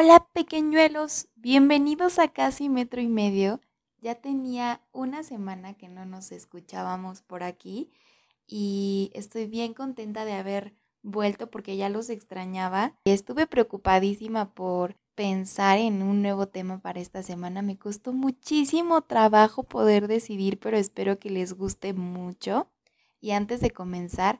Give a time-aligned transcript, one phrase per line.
[0.00, 3.60] Hola pequeñuelos, bienvenidos a casi metro y medio.
[4.00, 7.90] Ya tenía una semana que no nos escuchábamos por aquí
[8.46, 12.94] y estoy bien contenta de haber vuelto porque ya los extrañaba.
[13.06, 17.60] Estuve preocupadísima por pensar en un nuevo tema para esta semana.
[17.62, 22.68] Me costó muchísimo trabajo poder decidir, pero espero que les guste mucho.
[23.20, 24.38] Y antes de comenzar,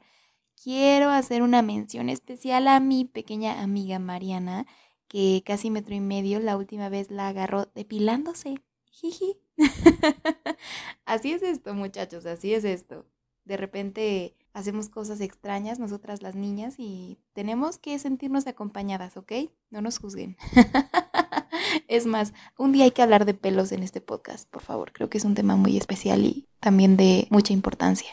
[0.55, 4.69] quiero hacer una mención especial a mi pequeña amiga Mariana
[5.09, 8.63] que casi metro y medio la última vez la agarró depilándose.
[8.91, 9.39] Jiji.
[11.05, 13.07] así es esto, muchachos, así es esto.
[13.45, 19.33] De repente hacemos cosas extrañas nosotras las niñas y tenemos que sentirnos acompañadas, ¿ok?
[19.71, 20.37] No nos juzguen.
[21.89, 24.93] es más, un día hay que hablar de pelos en este podcast, por favor.
[24.93, 28.11] Creo que es un tema muy especial y también de mucha importancia.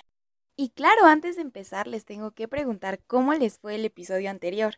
[0.56, 4.76] Y claro, antes de empezar les tengo que preguntar cómo les fue el episodio anterior.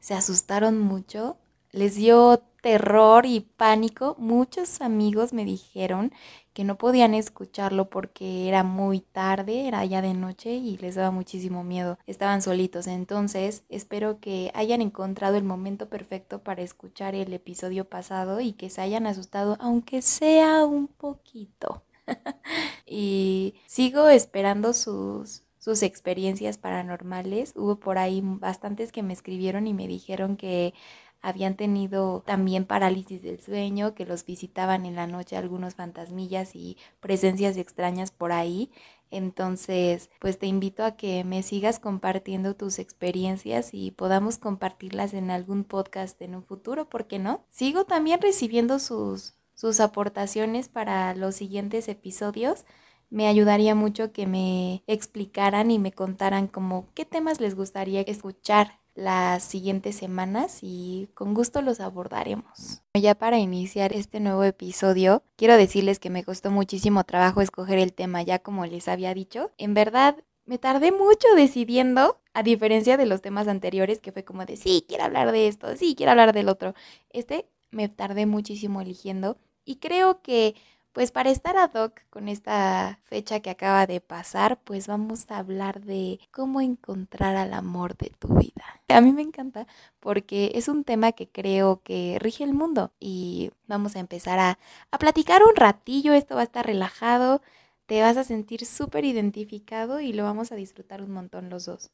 [0.00, 1.36] ¿Se asustaron mucho?
[1.78, 4.16] Les dio terror y pánico.
[4.18, 6.12] Muchos amigos me dijeron
[6.52, 11.12] que no podían escucharlo porque era muy tarde, era ya de noche y les daba
[11.12, 11.96] muchísimo miedo.
[12.08, 18.40] Estaban solitos, entonces espero que hayan encontrado el momento perfecto para escuchar el episodio pasado
[18.40, 21.84] y que se hayan asustado, aunque sea un poquito.
[22.86, 27.52] y sigo esperando sus sus experiencias paranormales.
[27.54, 30.72] Hubo por ahí bastantes que me escribieron y me dijeron que
[31.20, 36.76] habían tenido también parálisis del sueño, que los visitaban en la noche algunos fantasmillas y
[37.00, 38.70] presencias extrañas por ahí.
[39.10, 45.30] Entonces, pues te invito a que me sigas compartiendo tus experiencias y podamos compartirlas en
[45.30, 47.44] algún podcast en un futuro, ¿por qué no?
[47.48, 52.64] Sigo también recibiendo sus, sus aportaciones para los siguientes episodios.
[53.10, 58.78] Me ayudaría mucho que me explicaran y me contaran como qué temas les gustaría escuchar
[58.98, 62.82] las siguientes semanas y con gusto los abordaremos.
[62.94, 67.92] Ya para iniciar este nuevo episodio, quiero decirles que me costó muchísimo trabajo escoger el
[67.92, 69.52] tema, ya como les había dicho.
[69.56, 70.16] En verdad,
[70.46, 74.84] me tardé mucho decidiendo, a diferencia de los temas anteriores, que fue como de, sí,
[74.88, 76.74] quiero hablar de esto, sí, quiero hablar del otro.
[77.10, 80.56] Este me tardé muchísimo eligiendo y creo que
[80.98, 85.38] pues para estar ad hoc con esta fecha que acaba de pasar, pues vamos a
[85.38, 88.64] hablar de cómo encontrar al amor de tu vida.
[88.88, 89.68] A mí me encanta
[90.00, 94.58] porque es un tema que creo que rige el mundo y vamos a empezar a,
[94.90, 97.42] a platicar un ratillo, esto va a estar relajado,
[97.86, 101.92] te vas a sentir súper identificado y lo vamos a disfrutar un montón los dos.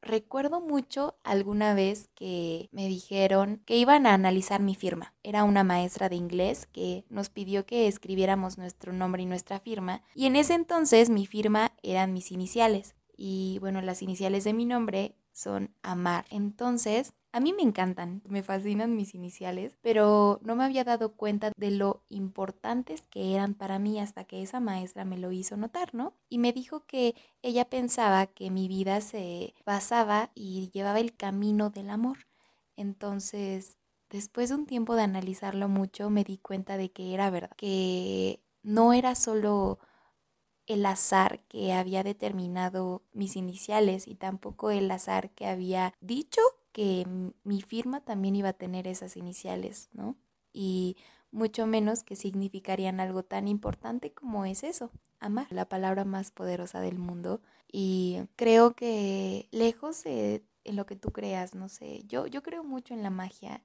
[0.00, 5.14] Recuerdo mucho alguna vez que me dijeron que iban a analizar mi firma.
[5.22, 10.02] Era una maestra de inglés que nos pidió que escribiéramos nuestro nombre y nuestra firma.
[10.14, 12.94] Y en ese entonces mi firma eran mis iniciales.
[13.16, 16.26] Y bueno, las iniciales de mi nombre son Amar.
[16.30, 21.52] Entonces a mí me encantan, me fascinan mis iniciales, pero no me había dado cuenta
[21.56, 25.94] de lo importantes que eran para mí hasta que esa maestra me lo hizo notar,
[25.94, 26.14] ¿no?
[26.28, 31.70] Y me dijo que ella pensaba que mi vida se basaba y llevaba el camino
[31.70, 32.18] del amor.
[32.76, 33.76] Entonces,
[34.08, 38.42] después de un tiempo de analizarlo mucho, me di cuenta de que era verdad, que
[38.62, 39.78] no era solo
[40.66, 46.40] el azar que había determinado mis iniciales y tampoco el azar que había dicho
[46.72, 47.06] que
[47.44, 50.16] mi firma también iba a tener esas iniciales, ¿no?
[50.52, 50.96] Y
[51.30, 54.90] mucho menos que significarían algo tan importante como es eso,
[55.20, 57.42] amar, la palabra más poderosa del mundo.
[57.70, 62.62] Y creo que lejos de en lo que tú creas, no sé, yo, yo creo
[62.62, 63.62] mucho en la magia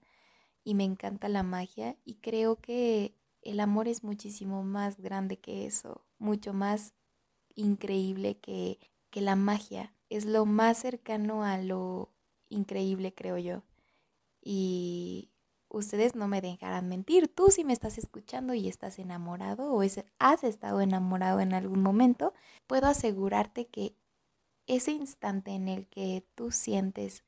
[0.63, 5.65] y me encanta la magia y creo que el amor es muchísimo más grande que
[5.65, 6.93] eso, mucho más
[7.55, 9.93] increíble que, que la magia.
[10.09, 12.12] Es lo más cercano a lo
[12.53, 13.63] increíble, creo yo.
[14.41, 15.31] Y
[15.69, 17.27] ustedes no me dejarán mentir.
[17.27, 19.81] Tú si me estás escuchando y estás enamorado o
[20.19, 22.33] has estado enamorado en algún momento,
[22.67, 23.95] puedo asegurarte que
[24.67, 27.23] ese instante en el que tú sientes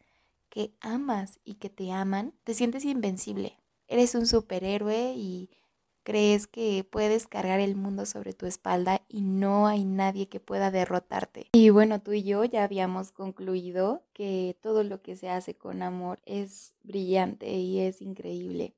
[0.50, 3.58] que amas y que te aman, te sientes invencible.
[3.88, 5.50] Eres un superhéroe y
[6.06, 10.70] crees que puedes cargar el mundo sobre tu espalda y no hay nadie que pueda
[10.70, 11.48] derrotarte.
[11.52, 15.82] Y bueno, tú y yo ya habíamos concluido que todo lo que se hace con
[15.82, 18.76] amor es brillante y es increíble.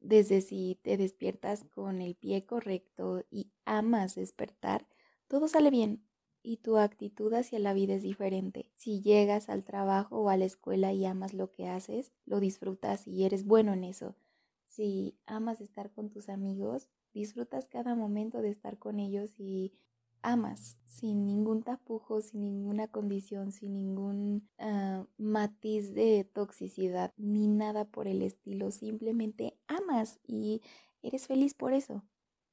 [0.00, 4.86] Desde si te despiertas con el pie correcto y amas despertar,
[5.28, 6.02] todo sale bien
[6.42, 8.70] y tu actitud hacia la vida es diferente.
[8.74, 13.06] Si llegas al trabajo o a la escuela y amas lo que haces, lo disfrutas
[13.06, 14.14] y eres bueno en eso
[14.74, 19.72] si amas estar con tus amigos, disfrutas cada momento de estar con ellos y
[20.22, 27.84] amas sin ningún tapujo, sin ninguna condición, sin ningún ah, matiz de toxicidad, ni nada
[27.84, 28.70] por el estilo.
[28.70, 30.62] Simplemente amas y
[31.02, 32.02] eres feliz por eso.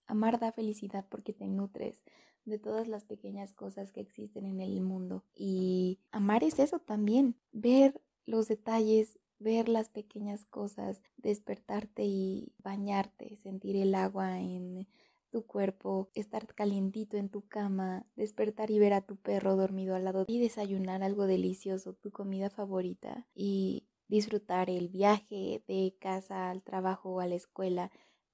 [0.05, 2.03] Amar da felicidad porque te nutres
[2.45, 5.23] de todas las pequeñas cosas que existen en el mundo.
[5.33, 13.37] Y amar es eso también, ver los detalles, ver las pequeñas cosas, despertarte y bañarte,
[13.37, 14.87] sentir el agua en
[15.31, 20.03] tu cuerpo, estar calientito en tu cama, despertar y ver a tu perro dormido al
[20.03, 26.61] lado y desayunar algo delicioso, tu comida favorita y disfrutar el viaje de casa al
[26.63, 27.91] trabajo o a la escuela.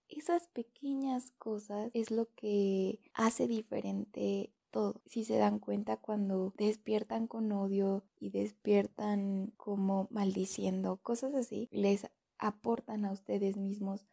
[0.09, 5.01] Esas pequeñas cosas es lo que hace diferente todo.
[5.05, 12.07] Si se dan cuenta cuando despiertan con odio y despiertan como maldiciendo, cosas así, les
[12.37, 14.07] aportan a ustedes mismos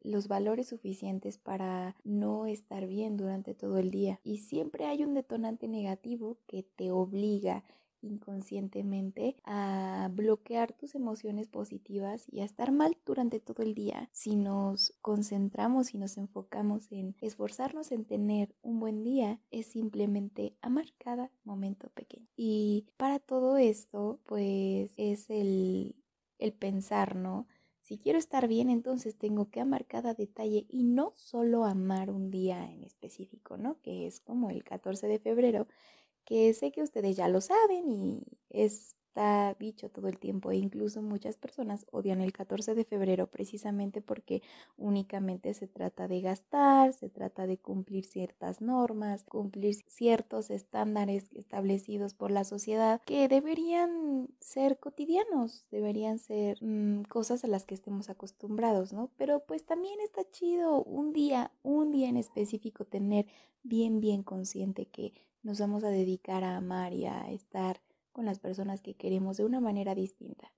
[0.00, 4.20] los valores suficientes para no estar bien durante todo el día.
[4.24, 7.64] Y siempre hay un detonante negativo que te obliga
[8.02, 14.08] inconscientemente a bloquear tus emociones positivas y a estar mal durante todo el día.
[14.12, 20.56] Si nos concentramos y nos enfocamos en esforzarnos en tener un buen día, es simplemente
[20.60, 22.26] amar cada momento pequeño.
[22.36, 25.96] Y para todo esto, pues es el,
[26.38, 27.46] el pensar, ¿no?
[27.82, 32.30] Si quiero estar bien, entonces tengo que amar cada detalle y no solo amar un
[32.30, 33.80] día en específico, ¿no?
[33.82, 35.66] Que es como el 14 de febrero,
[36.24, 40.56] que sé que ustedes ya lo saben y es está dicho todo el tiempo e
[40.56, 44.42] incluso muchas personas odian el 14 de febrero precisamente porque
[44.78, 52.14] únicamente se trata de gastar, se trata de cumplir ciertas normas, cumplir ciertos estándares establecidos
[52.14, 58.08] por la sociedad que deberían ser cotidianos, deberían ser mm, cosas a las que estemos
[58.08, 59.10] acostumbrados, ¿no?
[59.18, 63.26] Pero pues también está chido un día, un día en específico tener
[63.62, 68.38] bien, bien consciente que nos vamos a dedicar a amar y a estar con las
[68.38, 70.52] personas que queremos de una manera distinta.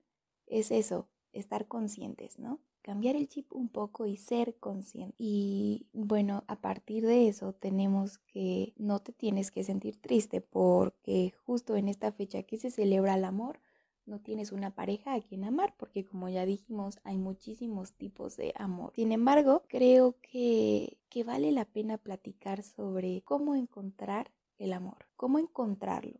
[0.45, 2.59] Es eso, estar conscientes, ¿no?
[2.81, 5.15] Cambiar el chip un poco y ser consciente.
[5.17, 11.33] Y bueno, a partir de eso tenemos que, no te tienes que sentir triste porque
[11.45, 13.59] justo en esta fecha que se celebra el amor,
[14.05, 18.53] no tienes una pareja a quien amar, porque como ya dijimos, hay muchísimos tipos de
[18.55, 18.91] amor.
[18.95, 25.39] Sin embargo, creo que, que vale la pena platicar sobre cómo encontrar el amor, cómo
[25.39, 26.19] encontrarlo.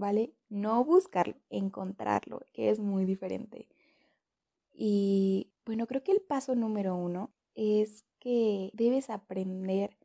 [0.00, 0.32] ¿vale?
[0.48, 3.68] No buscarlo, encontrarlo, que es muy diferente.
[4.72, 9.98] Y bueno, creo que el paso número uno es que debes aprender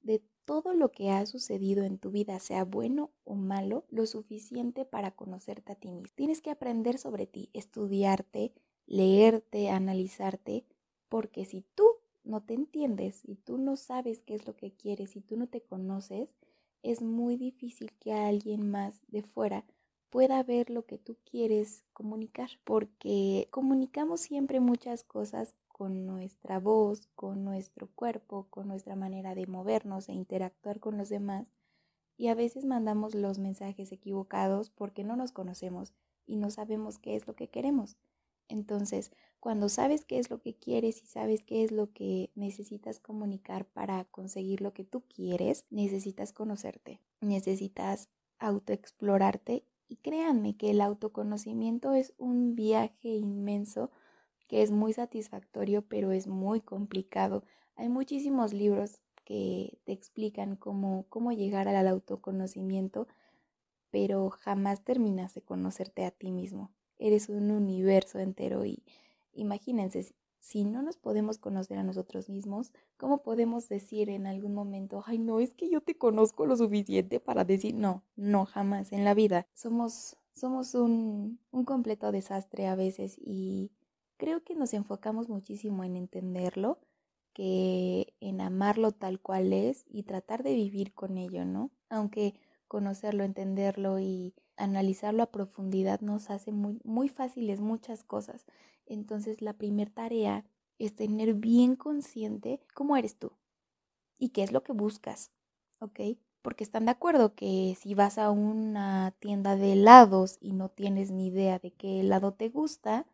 [0.00, 4.86] de todo lo que ha sucedido en tu vida, sea bueno o malo, lo suficiente
[4.86, 6.14] para conocerte a ti mismo.
[6.14, 8.54] Tienes que aprender sobre ti, estudiarte,
[8.86, 10.64] leerte, analizarte,
[11.10, 11.86] porque si tú
[12.24, 15.48] no te entiendes y tú no sabes qué es lo que quieres y tú no
[15.48, 16.30] te conoces,
[16.84, 19.64] es muy difícil que alguien más de fuera
[20.10, 27.08] pueda ver lo que tú quieres comunicar, porque comunicamos siempre muchas cosas con nuestra voz,
[27.16, 31.48] con nuestro cuerpo, con nuestra manera de movernos e interactuar con los demás,
[32.16, 35.94] y a veces mandamos los mensajes equivocados porque no nos conocemos
[36.26, 37.96] y no sabemos qué es lo que queremos.
[38.54, 39.10] Entonces,
[39.40, 43.66] cuando sabes qué es lo que quieres y sabes qué es lo que necesitas comunicar
[43.66, 51.94] para conseguir lo que tú quieres, necesitas conocerte, necesitas autoexplorarte y créanme que el autoconocimiento
[51.94, 53.90] es un viaje inmenso
[54.46, 57.42] que es muy satisfactorio, pero es muy complicado.
[57.74, 63.08] Hay muchísimos libros que te explican cómo, cómo llegar al autoconocimiento,
[63.90, 68.82] pero jamás terminas de conocerte a ti mismo eres un universo entero y
[69.32, 75.02] imagínense, si no nos podemos conocer a nosotros mismos, ¿cómo podemos decir en algún momento,
[75.06, 79.04] ay, no, es que yo te conozco lo suficiente para decir, no, no, jamás en
[79.04, 79.46] la vida.
[79.54, 83.72] Somos, somos un, un completo desastre a veces y
[84.18, 86.78] creo que nos enfocamos muchísimo en entenderlo
[87.32, 91.70] que en amarlo tal cual es y tratar de vivir con ello, ¿no?
[91.88, 92.34] Aunque
[92.68, 98.46] conocerlo, entenderlo y analizarlo a profundidad nos hace muy, muy fáciles muchas cosas.
[98.86, 100.44] Entonces la primera tarea
[100.78, 103.32] es tener bien consciente cómo eres tú
[104.18, 105.32] y qué es lo que buscas,
[105.80, 106.00] ¿ok?
[106.42, 111.10] Porque están de acuerdo que si vas a una tienda de helados y no tienes
[111.10, 113.06] ni idea de qué helado te gusta,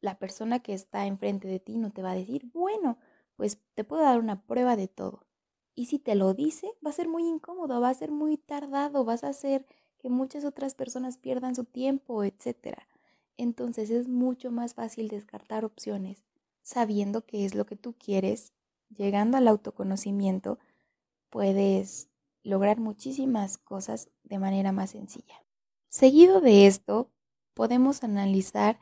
[0.00, 2.98] la persona que está enfrente de ti no te va a decir, bueno,
[3.36, 5.26] pues te puedo dar una prueba de todo.
[5.74, 9.04] Y si te lo dice, va a ser muy incómodo, va a ser muy tardado,
[9.04, 9.64] vas a hacer
[9.98, 12.78] que muchas otras personas pierdan su tiempo, etc.
[13.36, 16.24] Entonces es mucho más fácil descartar opciones,
[16.62, 18.52] sabiendo qué es lo que tú quieres,
[18.88, 20.58] llegando al autoconocimiento,
[21.30, 22.08] puedes
[22.42, 25.44] lograr muchísimas cosas de manera más sencilla.
[25.88, 27.10] Seguido de esto,
[27.54, 28.78] podemos analizar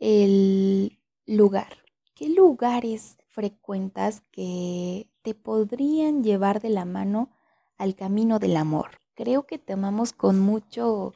[0.00, 1.78] el lugar.
[2.14, 7.30] ¿Qué lugares frecuentas que te podrían llevar de la mano
[7.76, 9.03] al camino del amor?
[9.14, 11.12] Creo que tomamos con mucho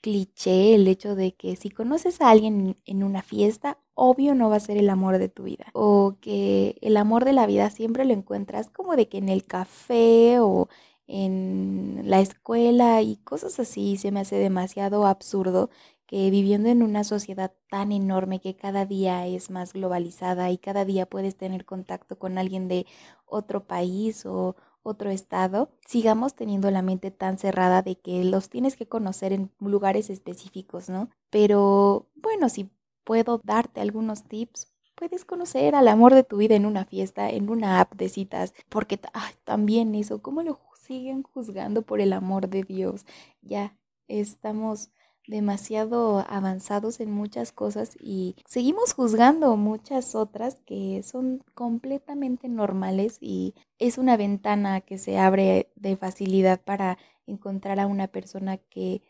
[0.00, 4.56] cliché el hecho de que si conoces a alguien en una fiesta, obvio no va
[4.56, 5.66] a ser el amor de tu vida.
[5.74, 9.44] O que el amor de la vida siempre lo encuentras como de que en el
[9.44, 10.68] café o
[11.06, 13.96] en la escuela y cosas así.
[13.96, 15.70] Se me hace demasiado absurdo
[16.06, 20.84] que viviendo en una sociedad tan enorme que cada día es más globalizada y cada
[20.84, 22.86] día puedes tener contacto con alguien de
[23.26, 24.56] otro país o
[24.88, 29.50] otro estado, sigamos teniendo la mente tan cerrada de que los tienes que conocer en
[29.60, 31.10] lugares específicos, ¿no?
[31.30, 32.70] Pero bueno, si
[33.04, 37.48] puedo darte algunos tips, puedes conocer al amor de tu vida en una fiesta, en
[37.48, 39.00] una app de citas, porque
[39.44, 43.06] también eso, ¿cómo lo siguen juzgando por el amor de Dios?
[43.40, 43.76] Ya
[44.08, 44.90] estamos
[45.28, 53.54] demasiado avanzados en muchas cosas y seguimos juzgando muchas otras que son completamente normales y
[53.78, 59.02] es una ventana que se abre de facilidad para encontrar a una persona que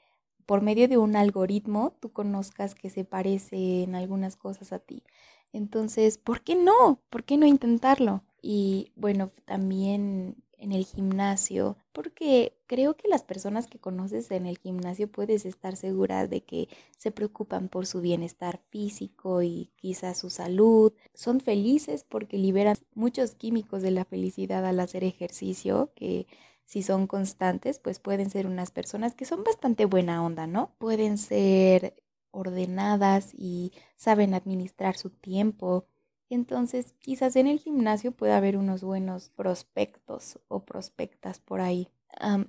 [0.44, 5.04] por medio de un algoritmo tú conozcas que se parece en algunas cosas a ti.
[5.52, 7.00] Entonces, ¿por qué no?
[7.10, 8.22] ¿Por qué no intentarlo?
[8.42, 14.58] Y bueno, también en el gimnasio, porque creo que las personas que conoces en el
[14.58, 20.30] gimnasio puedes estar seguras de que se preocupan por su bienestar físico y quizás su
[20.30, 20.92] salud.
[21.14, 26.26] Son felices porque liberan muchos químicos de la felicidad al hacer ejercicio, que
[26.64, 30.72] si son constantes, pues pueden ser unas personas que son bastante buena onda, ¿no?
[30.78, 31.94] Pueden ser
[32.30, 35.86] ordenadas y saben administrar su tiempo
[36.30, 41.88] entonces, quizás en el gimnasio pueda haber unos buenos prospectos o prospectas por ahí.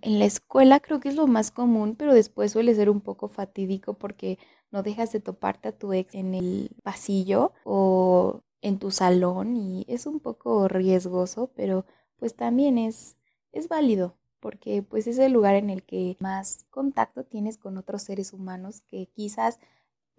[0.01, 3.27] en la escuela creo que es lo más común, pero después suele ser un poco
[3.27, 4.39] fatídico porque
[4.71, 9.85] no dejas de toparte a tu ex en el pasillo o en tu salón y
[9.87, 11.85] es un poco riesgoso, pero
[12.17, 13.15] pues también es,
[13.51, 18.03] es válido porque pues es el lugar en el que más contacto tienes con otros
[18.03, 19.59] seres humanos que quizás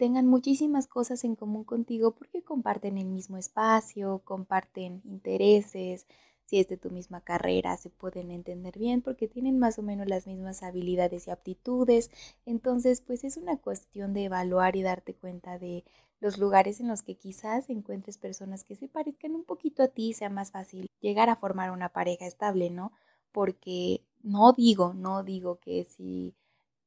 [0.01, 6.07] tengan muchísimas cosas en común contigo porque comparten el mismo espacio, comparten intereses,
[6.43, 10.07] si es de tu misma carrera, se pueden entender bien porque tienen más o menos
[10.07, 12.09] las mismas habilidades y aptitudes.
[12.47, 15.83] Entonces, pues es una cuestión de evaluar y darte cuenta de
[16.19, 20.09] los lugares en los que quizás encuentres personas que se parezcan un poquito a ti
[20.09, 22.91] y sea más fácil llegar a formar una pareja estable, ¿no?
[23.31, 26.33] Porque no digo, no digo que si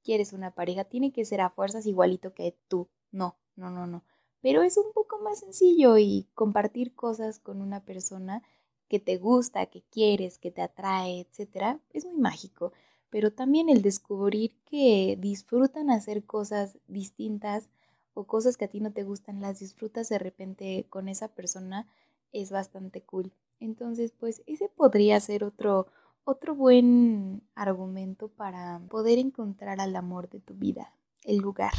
[0.03, 2.89] quieres una pareja tiene que ser a fuerzas igualito que tú.
[3.15, 4.03] No, no, no, no.
[4.41, 8.43] Pero es un poco más sencillo y compartir cosas con una persona
[8.89, 12.73] que te gusta, que quieres, que te atrae, etcétera, es muy mágico.
[13.11, 17.71] Pero también el descubrir que disfrutan hacer cosas distintas
[18.15, 21.87] o cosas que a ti no te gustan, las disfrutas de repente con esa persona,
[22.33, 23.33] es bastante cool.
[23.61, 25.87] Entonces, pues ese podría ser otro,
[26.25, 30.93] otro buen argumento para poder encontrar al amor de tu vida,
[31.23, 31.73] el lugar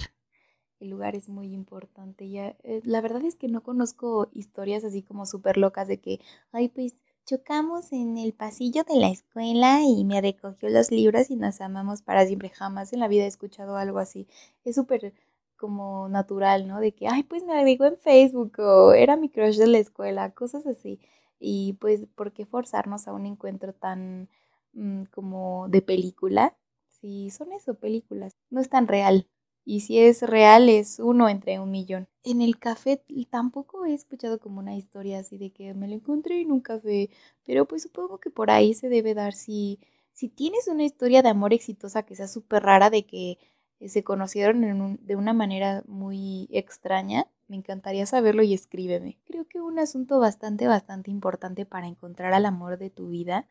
[0.80, 2.30] el lugar es muy importante.
[2.30, 6.20] Ya, eh, la verdad es que no conozco historias así como súper locas de que,
[6.52, 11.36] ay, pues chocamos en el pasillo de la escuela y me recogió los libros y
[11.36, 12.50] nos amamos para siempre.
[12.50, 14.28] Jamás en la vida he escuchado algo así.
[14.64, 15.14] Es súper
[15.58, 16.80] como natural, ¿no?
[16.80, 20.32] De que, ay, pues me agregó en Facebook o era mi crush de la escuela,
[20.34, 21.00] cosas así.
[21.40, 24.30] Y pues, ¿por qué forzarnos a un encuentro tan
[24.74, 26.56] mm, como de película?
[26.90, 28.36] Si son eso, películas.
[28.50, 29.28] No es tan real.
[29.66, 32.08] Y si es real, es uno entre un millón.
[32.24, 36.42] En el café tampoco he escuchado como una historia así de que me lo encontré
[36.42, 37.10] en un café,
[37.46, 39.80] pero pues supongo que por ahí se debe dar si,
[40.14, 43.40] si tienes una historia de amor exitosa que sea súper rara de que
[43.80, 49.18] eh, se conocieron de una manera muy extraña, me encantaría saberlo y escríbeme.
[49.26, 53.48] Creo que un asunto bastante, bastante importante para encontrar al amor de tu vida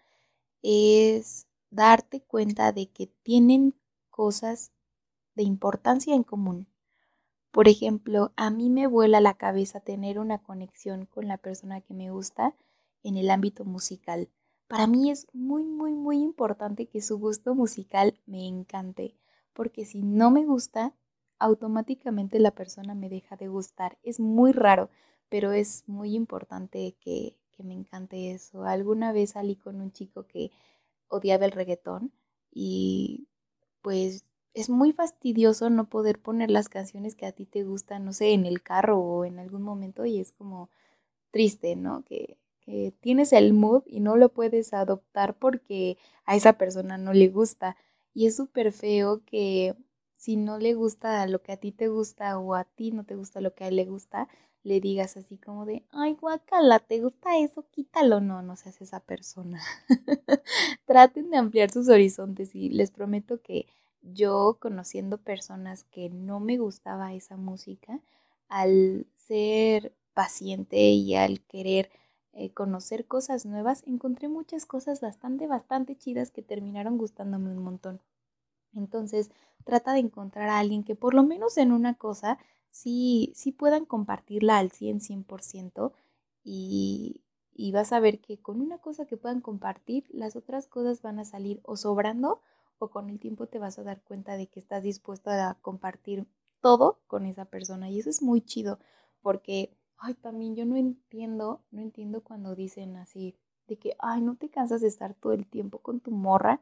[0.63, 3.75] es darte cuenta de que tienen
[4.11, 4.73] cosas
[5.35, 6.67] de importancia en común.
[7.51, 11.95] Por ejemplo, a mí me vuela la cabeza tener una conexión con la persona que
[11.95, 12.57] me gusta
[13.05, 14.29] en el ámbito musical.
[14.67, 19.15] Para mí es muy, muy, muy importante que su gusto musical me encante,
[19.53, 20.95] porque si no me gusta,
[21.39, 23.99] automáticamente la persona me deja de gustar.
[24.03, 24.91] Es muy raro,
[25.29, 28.65] pero es muy importante que, que me encante eso.
[28.65, 30.51] Alguna vez salí con un chico que
[31.09, 32.13] odiaba el reggaetón
[32.51, 33.29] y
[33.83, 34.25] pues
[34.55, 38.33] es muy fastidioso no poder poner las canciones que a ti te gustan, no sé,
[38.33, 40.71] en el carro o en algún momento y es como
[41.33, 42.05] triste, ¿no?
[42.05, 47.13] Que, que tienes el mood y no lo puedes adoptar porque a esa persona no
[47.13, 47.77] le gusta.
[48.15, 49.75] Y es súper feo que
[50.17, 53.17] si no le gusta lo que a ti te gusta o a ti no te
[53.17, 54.29] gusta lo que a él le gusta,
[54.63, 57.67] le digas así como de, ay, guacala, ¿te gusta eso?
[57.71, 58.21] Quítalo.
[58.21, 59.61] No, no seas esa persona.
[60.87, 63.67] Traten de ampliar sus horizontes y les prometo que
[64.13, 68.01] yo conociendo personas que no me gustaba esa música,
[68.49, 71.91] al ser paciente y al querer
[72.33, 78.01] eh, conocer cosas nuevas, encontré muchas cosas bastante, bastante chidas que terminaron gustándome un montón.
[78.75, 79.31] Entonces,
[79.65, 83.85] trata de encontrar a alguien que por lo menos en una cosa sí, sí puedan
[83.87, 85.93] compartirla al 100, 100%
[86.45, 87.23] y,
[87.55, 91.19] y vas a ver que con una cosa que puedan compartir, las otras cosas van
[91.19, 92.41] a salir o sobrando
[92.79, 96.27] o con el tiempo te vas a dar cuenta de que estás dispuesto a compartir
[96.61, 98.79] todo con esa persona y eso es muy chido
[99.23, 103.37] porque, ay, también yo no entiendo, no entiendo cuando dicen así
[103.69, 106.61] de que, ay, no te cansas de estar todo el tiempo con tu morra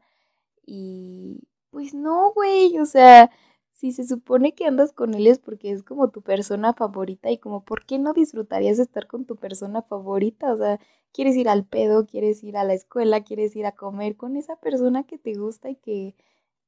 [0.65, 3.31] y pues no, güey, o sea,
[3.73, 7.37] si se supone que andas con él es porque es como tu persona favorita y
[7.39, 10.53] como, ¿por qué no disfrutarías estar con tu persona favorita?
[10.53, 10.79] O sea,
[11.11, 14.55] quieres ir al pedo, quieres ir a la escuela, quieres ir a comer con esa
[14.57, 16.15] persona que te gusta y que,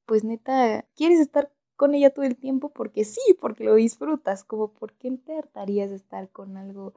[0.05, 4.73] pues neta, quieres estar con ella todo el tiempo porque sí, porque lo disfrutas, como,
[4.73, 6.93] ¿por qué te hartarías de estar con algo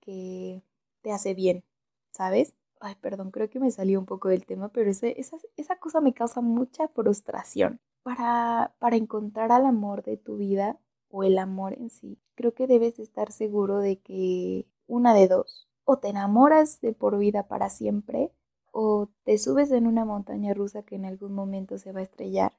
[0.00, 0.62] que
[1.02, 1.64] te hace bien?
[2.12, 2.54] ¿Sabes?
[2.80, 5.08] Ay, perdón, creo que me salió un poco del tema, pero esa,
[5.56, 7.80] esa cosa me causa mucha frustración.
[8.02, 10.78] Para, para encontrar al amor de tu vida
[11.10, 15.68] o el amor en sí, creo que debes estar seguro de que una de dos,
[15.84, 18.32] o te enamoras de por vida para siempre,
[18.72, 22.52] o te subes en una montaña rusa que en algún momento se va a estrellar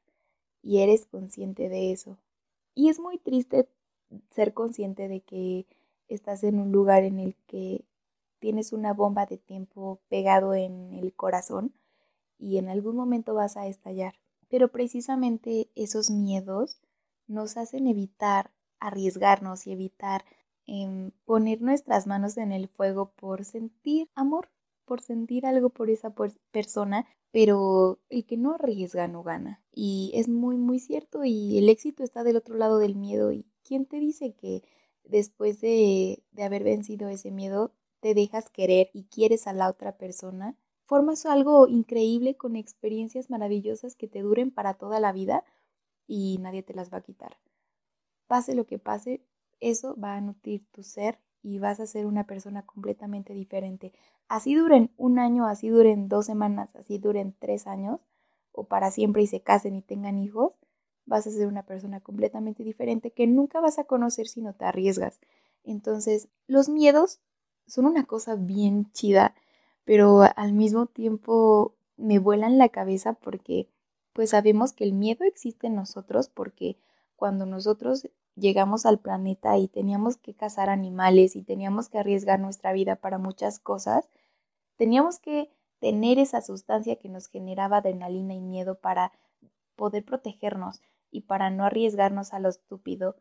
[0.61, 2.17] y eres consciente de eso.
[2.75, 3.67] Y es muy triste
[4.31, 5.65] ser consciente de que
[6.07, 7.85] estás en un lugar en el que
[8.39, 11.73] tienes una bomba de tiempo pegado en el corazón
[12.39, 14.15] y en algún momento vas a estallar.
[14.51, 16.81] Pero precisamente esos miedos
[17.25, 20.25] nos hacen evitar arriesgarnos y evitar
[20.67, 24.49] em, poner nuestras manos en el fuego por sentir amor,
[24.83, 26.13] por sentir algo por esa
[26.51, 29.63] persona, pero el que no arriesga no gana.
[29.71, 33.31] Y es muy, muy cierto y el éxito está del otro lado del miedo.
[33.31, 34.63] ¿Y quién te dice que
[35.05, 39.97] después de, de haber vencido ese miedo te dejas querer y quieres a la otra
[39.97, 40.57] persona?
[40.91, 45.45] Formas algo increíble con experiencias maravillosas que te duren para toda la vida
[46.05, 47.37] y nadie te las va a quitar.
[48.27, 49.21] Pase lo que pase,
[49.61, 53.93] eso va a nutrir tu ser y vas a ser una persona completamente diferente.
[54.27, 58.01] Así duren un año, así duren dos semanas, así duren tres años,
[58.51, 60.51] o para siempre y se casen y tengan hijos,
[61.05, 64.65] vas a ser una persona completamente diferente que nunca vas a conocer si no te
[64.65, 65.21] arriesgas.
[65.63, 67.21] Entonces, los miedos
[67.65, 69.35] son una cosa bien chida
[69.85, 73.69] pero al mismo tiempo me vuelan la cabeza porque
[74.13, 76.77] pues sabemos que el miedo existe en nosotros porque
[77.15, 82.73] cuando nosotros llegamos al planeta y teníamos que cazar animales y teníamos que arriesgar nuestra
[82.73, 84.09] vida para muchas cosas,
[84.75, 89.11] teníamos que tener esa sustancia que nos generaba adrenalina y miedo para
[89.75, 93.15] poder protegernos y para no arriesgarnos a lo estúpido,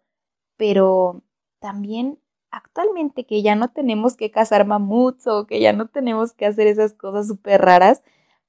[0.57, 1.23] pero
[1.59, 2.19] también
[2.51, 6.67] actualmente que ya no tenemos que cazar mamuts o que ya no tenemos que hacer
[6.67, 8.03] esas cosas súper raras,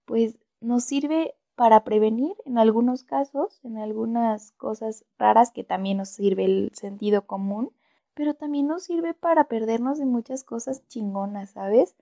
[0.06, 6.10] pues nos sirve para prevenir en algunos casos, en algunas cosas raras que también nos
[6.10, 7.72] sirve el sentido común,
[8.14, 11.96] pero también nos sirve para perdernos de muchas cosas chingonas, ¿sabes?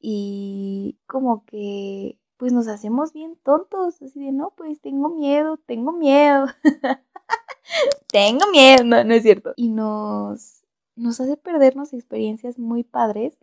[0.00, 5.92] Y como que pues nos hacemos bien tontos, así de, no, pues tengo miedo, tengo
[5.92, 6.46] miedo.
[8.12, 9.52] tengo miedo, no, no es cierto.
[9.56, 10.55] Y nos
[10.96, 13.38] nos hace perdernos experiencias muy padres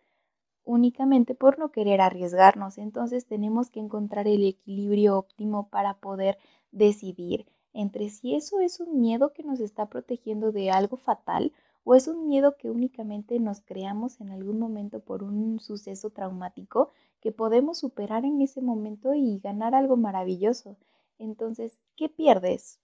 [0.65, 2.77] únicamente por no querer arriesgarnos.
[2.77, 6.37] Entonces tenemos que encontrar el equilibrio óptimo para poder
[6.71, 11.51] decidir entre si eso es un miedo que nos está protegiendo de algo fatal
[11.83, 16.91] o es un miedo que únicamente nos creamos en algún momento por un suceso traumático
[17.19, 20.77] que podemos superar en ese momento y ganar algo maravilloso.
[21.17, 22.79] Entonces, ¿qué pierdes?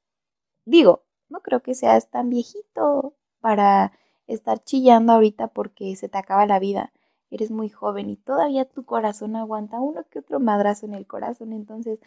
[0.65, 3.93] Digo, no creo que seas tan viejito para
[4.33, 6.93] estar chillando ahorita porque se te acaba la vida.
[7.31, 11.53] Eres muy joven y todavía tu corazón aguanta uno que otro madrazo en el corazón.
[11.53, 11.99] Entonces,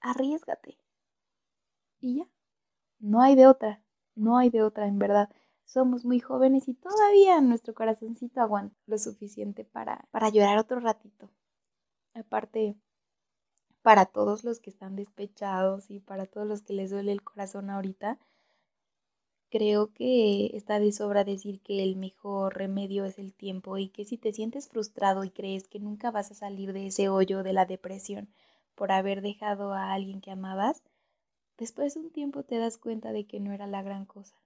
[0.00, 0.78] arriesgate.
[2.00, 2.28] Y ya.
[3.00, 3.82] No hay de otra.
[4.14, 5.30] No hay de otra, en verdad.
[5.64, 11.30] Somos muy jóvenes y todavía nuestro corazoncito aguanta lo suficiente para, para llorar otro ratito.
[12.14, 12.76] Aparte,
[13.82, 17.70] para todos los que están despechados y para todos los que les duele el corazón
[17.70, 18.18] ahorita,
[19.50, 24.04] Creo que está de sobra decir que el mejor remedio es el tiempo y que
[24.04, 27.54] si te sientes frustrado y crees que nunca vas a salir de ese hoyo de
[27.54, 28.28] la depresión
[28.74, 30.82] por haber dejado a alguien que amabas,
[31.56, 34.36] después de un tiempo te das cuenta de que no era la gran cosa.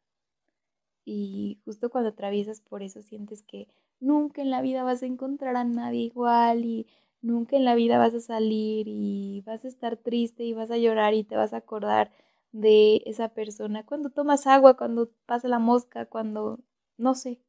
[1.04, 3.66] Y justo cuando atraviesas por eso sientes que
[3.98, 6.86] nunca en la vida vas a encontrar a nadie igual y
[7.22, 10.78] nunca en la vida vas a salir y vas a estar triste y vas a
[10.78, 12.12] llorar y te vas a acordar
[12.52, 16.60] de esa persona, cuando tomas agua, cuando pasa la mosca, cuando,
[16.98, 17.40] no sé,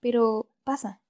[0.00, 1.00] pero pasa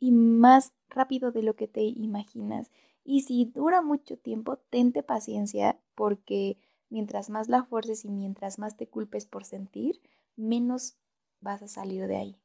[0.00, 2.70] y más rápido de lo que te imaginas.
[3.04, 8.76] Y si dura mucho tiempo, tente paciencia porque mientras más la fuerces y mientras más
[8.76, 10.00] te culpes por sentir,
[10.36, 10.96] menos
[11.40, 12.36] vas a salir de ahí.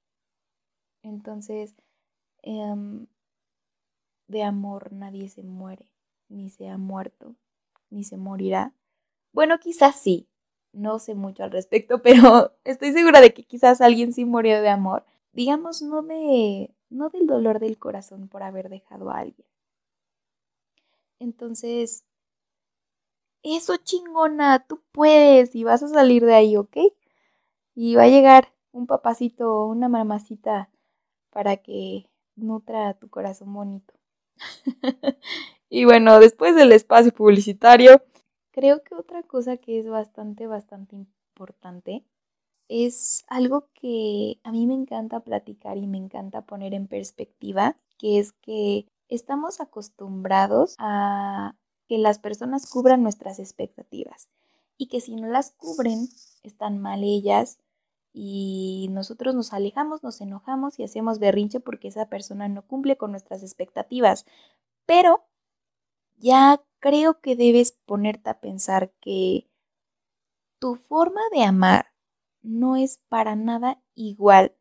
[1.01, 1.75] Entonces,
[2.41, 3.07] em,
[4.27, 5.89] de amor nadie se muere,
[6.29, 7.35] ni se ha muerto,
[7.89, 8.73] ni se morirá
[9.35, 10.27] bueno, quizás sí.
[10.71, 14.69] No sé mucho al respecto, pero estoy segura de que quizás alguien sí murió de
[14.69, 15.05] amor.
[15.33, 19.47] Digamos, no de no del dolor del corazón por haber dejado a alguien.
[21.19, 22.05] Entonces,
[23.43, 26.77] eso chingona, tú puedes y vas a salir de ahí, ¿ok?
[27.75, 30.69] Y va a llegar un papacito o una mamacita
[31.29, 33.93] para que nutra tu corazón bonito.
[35.69, 38.01] y bueno, después del espacio publicitario,
[38.55, 42.05] Creo que otra cosa que es bastante, bastante importante
[42.69, 48.17] es algo que a mí me encanta platicar y me encanta poner en perspectiva, que
[48.17, 51.53] es que estamos acostumbrados a
[51.89, 54.29] que las personas cubran nuestras expectativas
[54.77, 56.07] y que si no las cubren
[56.43, 57.59] están mal ellas
[58.13, 63.11] y nosotros nos alejamos, nos enojamos y hacemos berrinche porque esa persona no cumple con
[63.11, 64.25] nuestras expectativas.
[64.85, 65.25] Pero
[66.17, 69.47] ya creo que debes ponerte a pensar que
[70.59, 71.87] tu forma de amar
[72.41, 74.55] no es para nada igual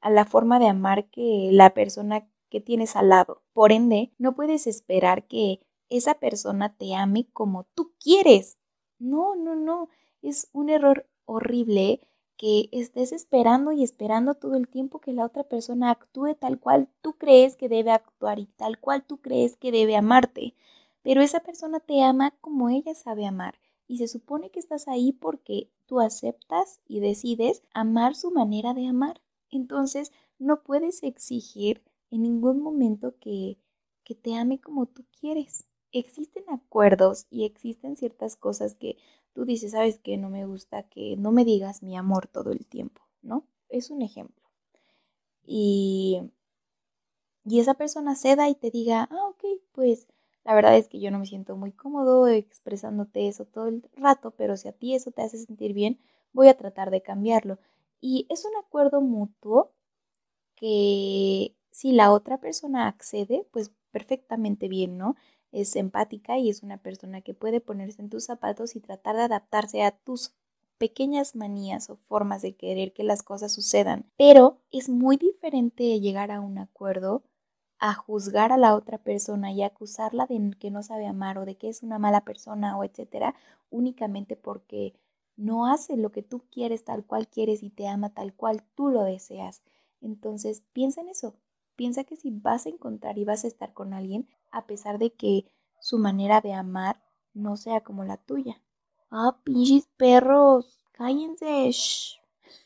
[0.00, 3.42] a la forma de amar que la persona que tienes al lado.
[3.52, 8.58] Por ende, no puedes esperar que esa persona te ame como tú quieres.
[8.98, 9.88] No, no, no.
[10.22, 12.00] Es un error horrible
[12.36, 16.88] que estés esperando y esperando todo el tiempo que la otra persona actúe tal cual
[17.00, 20.54] tú crees que debe actuar y tal cual tú crees que debe amarte
[21.08, 25.12] pero esa persona te ama como ella sabe amar y se supone que estás ahí
[25.14, 29.22] porque tú aceptas y decides amar su manera de amar.
[29.50, 33.56] Entonces, no puedes exigir en ningún momento que,
[34.04, 35.66] que te ame como tú quieres.
[35.92, 38.98] Existen acuerdos y existen ciertas cosas que
[39.32, 42.66] tú dices, sabes que no me gusta que no me digas mi amor todo el
[42.66, 43.46] tiempo, ¿no?
[43.70, 44.44] Es un ejemplo.
[45.46, 46.20] Y,
[47.46, 49.42] y esa persona ceda y te diga, ah, ok,
[49.72, 50.06] pues
[50.48, 54.30] la verdad es que yo no me siento muy cómodo expresándote eso todo el rato,
[54.30, 56.00] pero si a ti eso te hace sentir bien,
[56.32, 57.58] voy a tratar de cambiarlo.
[58.00, 59.74] Y es un acuerdo mutuo
[60.56, 65.16] que si la otra persona accede, pues perfectamente bien, ¿no?
[65.52, 69.24] Es empática y es una persona que puede ponerse en tus zapatos y tratar de
[69.24, 70.32] adaptarse a tus
[70.78, 74.06] pequeñas manías o formas de querer que las cosas sucedan.
[74.16, 77.22] Pero es muy diferente llegar a un acuerdo
[77.78, 81.56] a juzgar a la otra persona y acusarla de que no sabe amar o de
[81.56, 83.34] que es una mala persona o etcétera,
[83.70, 84.94] únicamente porque
[85.36, 88.88] no hace lo que tú quieres tal cual quieres y te ama tal cual tú
[88.88, 89.62] lo deseas.
[90.00, 91.34] Entonces, piensa en eso.
[91.76, 95.12] Piensa que si vas a encontrar y vas a estar con alguien, a pesar de
[95.12, 95.44] que
[95.80, 97.00] su manera de amar
[97.34, 98.60] no sea como la tuya.
[99.10, 101.70] Ah, pinches perros, cállense.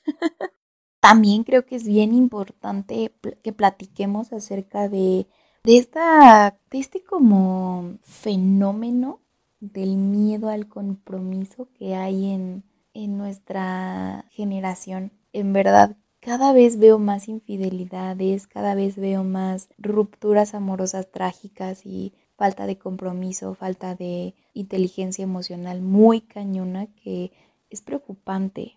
[1.03, 3.13] También creo que es bien importante
[3.43, 5.27] que platiquemos acerca de,
[5.65, 9.19] de, esta, de este como fenómeno
[9.59, 12.63] del miedo al compromiso que hay en,
[12.95, 15.11] en nuestra generación.
[15.33, 22.15] En verdad, cada vez veo más infidelidades, cada vez veo más rupturas amorosas trágicas y
[22.37, 27.33] falta de compromiso, falta de inteligencia emocional muy cañona que
[27.71, 28.77] es preocupante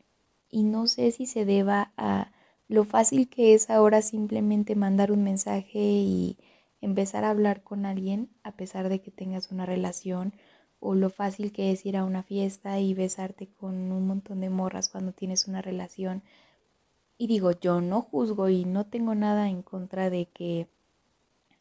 [0.49, 2.31] y no sé si se deba a
[2.67, 6.37] lo fácil que es ahora simplemente mandar un mensaje y
[6.81, 10.33] empezar a hablar con alguien a pesar de que tengas una relación
[10.79, 14.49] o lo fácil que es ir a una fiesta y besarte con un montón de
[14.49, 16.23] morras cuando tienes una relación.
[17.17, 20.67] Y digo, yo no juzgo y no tengo nada en contra de que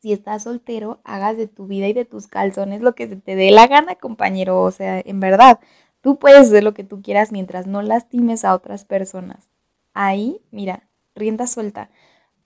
[0.01, 3.37] si estás soltero hagas de tu vida y de tus calzones lo que se te
[3.37, 4.61] dé la gana, compañero.
[4.61, 5.61] O sea, en verdad,
[6.05, 9.49] Tú puedes hacer lo que tú quieras mientras no lastimes a otras personas.
[9.95, 11.89] Ahí, mira, rienda suelta.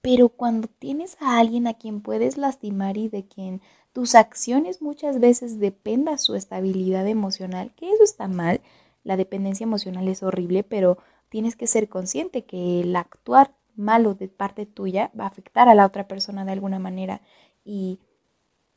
[0.00, 3.60] Pero cuando tienes a alguien a quien puedes lastimar y de quien
[3.92, 8.60] tus acciones muchas veces dependa su estabilidad emocional, que eso está mal,
[9.02, 14.28] la dependencia emocional es horrible, pero tienes que ser consciente que el actuar malo de
[14.28, 17.22] parte tuya va a afectar a la otra persona de alguna manera
[17.64, 17.98] y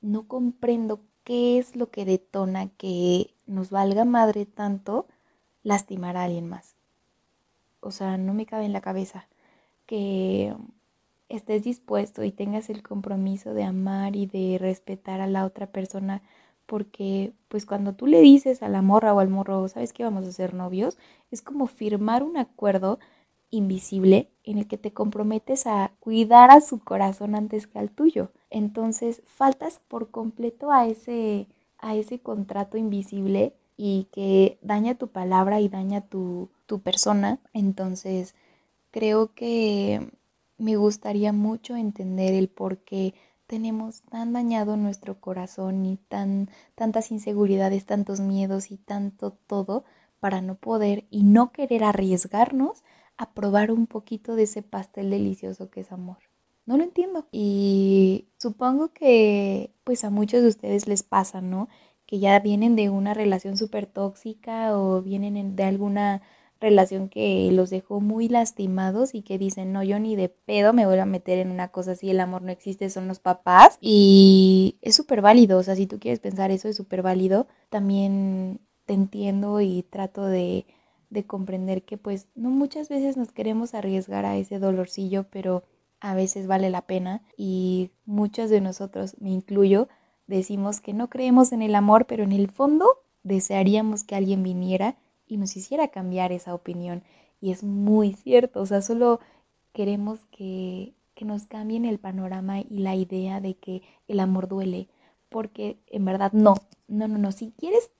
[0.01, 5.07] no comprendo qué es lo que detona que nos valga madre tanto
[5.63, 6.75] lastimar a alguien más.
[7.79, 9.27] O sea, no me cabe en la cabeza
[9.85, 10.55] que
[11.29, 16.21] estés dispuesto y tengas el compromiso de amar y de respetar a la otra persona
[16.65, 20.25] porque pues cuando tú le dices a la morra o al morro, ¿sabes que vamos
[20.25, 20.97] a ser novios?
[21.29, 22.99] Es como firmar un acuerdo
[23.49, 28.31] invisible en el que te comprometes a cuidar a su corazón antes que al tuyo.
[28.49, 31.47] Entonces, faltas por completo a ese
[31.81, 37.39] a ese contrato invisible y que daña tu palabra y daña tu, tu persona.
[37.53, 38.35] Entonces,
[38.91, 40.11] creo que
[40.57, 43.15] me gustaría mucho entender el por qué
[43.47, 49.83] tenemos tan dañado nuestro corazón y tan, tantas inseguridades, tantos miedos y tanto todo
[50.19, 52.83] para no poder y no querer arriesgarnos
[53.17, 56.17] a probar un poquito de ese pastel delicioso que es amor.
[56.65, 57.27] No lo entiendo.
[57.31, 61.69] Y supongo que pues a muchos de ustedes les pasa, ¿no?
[62.05, 66.21] Que ya vienen de una relación súper tóxica o vienen de alguna
[66.61, 70.85] relación que los dejó muy lastimados y que dicen, no, yo ni de pedo me
[70.85, 73.77] voy a meter en una cosa así, el amor no existe, son los papás.
[73.81, 77.47] Y es súper válido, o sea, si tú quieres pensar eso es súper válido.
[77.69, 80.65] También te entiendo y trato de,
[81.11, 85.63] de comprender que pues no muchas veces nos queremos arriesgar a ese dolorcillo, pero
[85.99, 89.89] a veces vale la pena y muchos de nosotros, me incluyo,
[90.25, 92.87] decimos que no creemos en el amor, pero en el fondo
[93.23, 94.97] desearíamos que alguien viniera
[95.27, 97.03] y nos hiciera cambiar esa opinión.
[97.41, 99.19] Y es muy cierto, o sea, solo
[99.73, 104.87] queremos que, que nos cambien el panorama y la idea de que el amor duele,
[105.27, 106.55] porque en verdad no,
[106.87, 107.91] no, no, no, si quieres,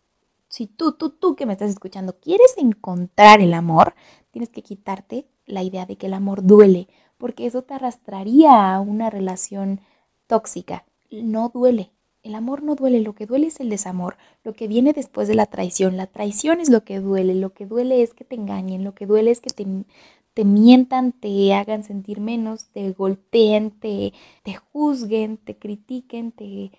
[0.52, 3.96] si tú, tú, tú que me estás escuchando, quieres encontrar el amor,
[4.32, 8.82] tienes que quitarte la idea de que el amor duele, porque eso te arrastraría a
[8.82, 9.80] una relación
[10.28, 10.84] tóxica.
[11.10, 14.92] No duele, el amor no duele, lo que duele es el desamor, lo que viene
[14.92, 15.96] después de la traición.
[15.96, 19.06] La traición es lo que duele, lo que duele es que te engañen, lo que
[19.06, 24.12] duele es que te, mientan, te hagan sentir menos, te golpeen, te
[24.74, 26.74] juzguen, te critiquen, te,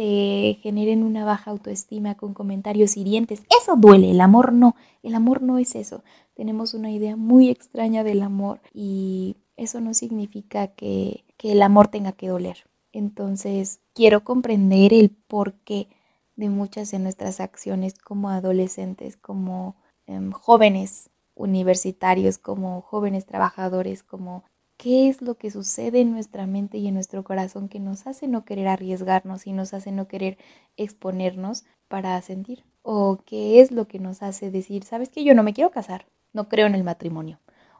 [0.00, 3.42] te generen una baja autoestima con comentarios hirientes.
[3.60, 6.02] Eso duele, el amor no, el amor no es eso.
[6.32, 11.88] Tenemos una idea muy extraña del amor y eso no significa que, que el amor
[11.88, 12.64] tenga que doler.
[12.92, 15.88] Entonces, quiero comprender el porqué
[16.34, 24.44] de muchas de nuestras acciones como adolescentes, como em, jóvenes universitarios, como jóvenes trabajadores, como
[24.80, 28.28] qué es lo que sucede en nuestra mente y en nuestro corazón que nos hace
[28.28, 30.38] no querer arriesgarnos y nos hace no querer
[30.78, 32.64] exponernos para sentir.
[32.80, 36.06] O qué es lo que nos hace decir, sabes que yo no me quiero casar,
[36.32, 37.38] no creo en el matrimonio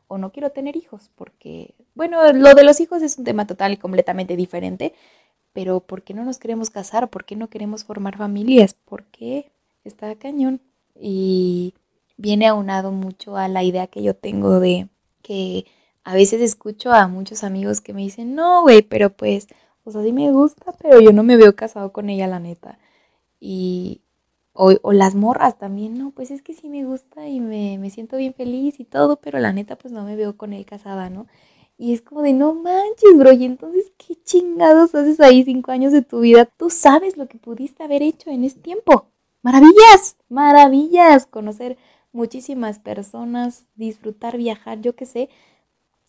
[0.08, 3.72] o no quiero tener hijos, porque, bueno, lo de los hijos es un tema total
[3.72, 4.92] y completamente diferente,
[5.54, 7.08] pero ¿por qué no nos queremos casar?
[7.08, 8.74] ¿Por qué no queremos formar familias?
[8.74, 9.50] ¿Por qué?
[9.84, 10.60] Está cañón.
[11.00, 11.74] Y
[12.18, 14.88] viene aunado mucho a la idea que yo tengo de
[15.22, 15.64] que
[16.04, 19.48] a veces escucho a muchos amigos que me dicen, no, güey, pero pues,
[19.84, 22.78] o sea, sí me gusta, pero yo no me veo casado con ella, la neta.
[23.40, 24.02] Y
[24.52, 28.16] o, las morras también, no, pues es que sí me gusta y me, me siento
[28.16, 31.26] bien feliz y todo, pero la neta pues no me veo con él casada, ¿no?
[31.78, 35.92] Y es como de, no manches, bro, y entonces, ¿qué chingados haces ahí cinco años
[35.92, 36.44] de tu vida?
[36.44, 39.06] Tú sabes lo que pudiste haber hecho en ese tiempo.
[39.42, 41.78] Maravillas, maravillas, conocer
[42.12, 45.30] muchísimas personas, disfrutar, viajar, yo qué sé,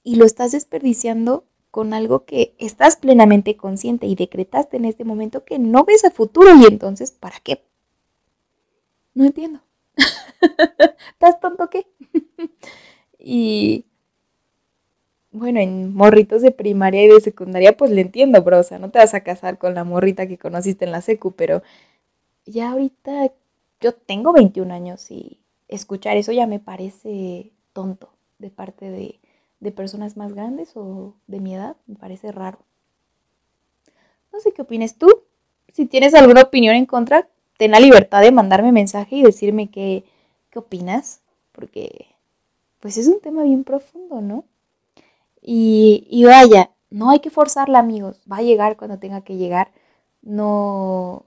[0.03, 5.45] y lo estás desperdiciando con algo que estás plenamente consciente y decretaste en este momento
[5.45, 7.63] que no ves a futuro y entonces, ¿para qué?
[9.13, 9.61] No entiendo.
[11.13, 11.87] ¿Estás tonto qué?
[13.19, 13.85] y
[15.31, 18.59] bueno, en morritos de primaria y de secundaria, pues le entiendo, bro.
[18.59, 21.31] O sea, no te vas a casar con la morrita que conociste en la secu,
[21.31, 21.63] pero
[22.45, 23.31] ya ahorita
[23.79, 29.20] yo tengo 21 años y escuchar eso ya me parece tonto de parte de,
[29.61, 31.77] de personas más grandes o de mi edad.
[31.87, 32.59] Me parece raro.
[34.33, 35.07] No sé qué opines tú.
[35.71, 40.03] Si tienes alguna opinión en contra, ten la libertad de mandarme mensaje y decirme qué,
[40.49, 41.21] qué opinas,
[41.53, 42.07] porque
[42.81, 44.43] pues es un tema bien profundo, ¿no?
[45.41, 49.71] Y, y vaya, no hay que forzarla, amigos, va a llegar cuando tenga que llegar,
[50.21, 51.25] no,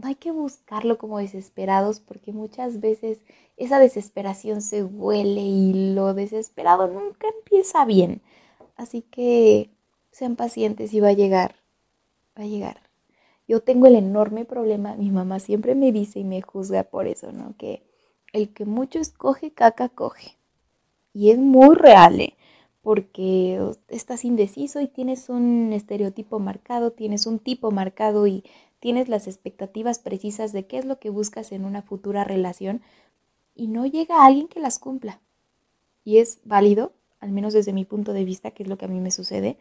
[0.00, 3.18] no hay que buscarlo como desesperados, porque muchas veces
[3.56, 8.22] esa desesperación se huele y lo desesperado nunca empieza bien.
[8.76, 9.70] Así que
[10.10, 11.56] sean pacientes y va a llegar,
[12.38, 12.80] va a llegar.
[13.46, 17.32] Yo tengo el enorme problema, mi mamá siempre me dice y me juzga por eso,
[17.32, 17.54] ¿no?
[17.58, 17.82] Que
[18.32, 20.38] el que mucho escoge, caca coge.
[21.12, 22.36] Y es muy real, ¿eh?
[22.82, 28.44] porque estás indeciso y tienes un estereotipo marcado, tienes un tipo marcado y
[28.80, 32.82] tienes las expectativas precisas de qué es lo que buscas en una futura relación
[33.54, 35.20] y no llega alguien que las cumpla.
[36.04, 38.88] Y es válido, al menos desde mi punto de vista, que es lo que a
[38.88, 39.58] mí me sucede,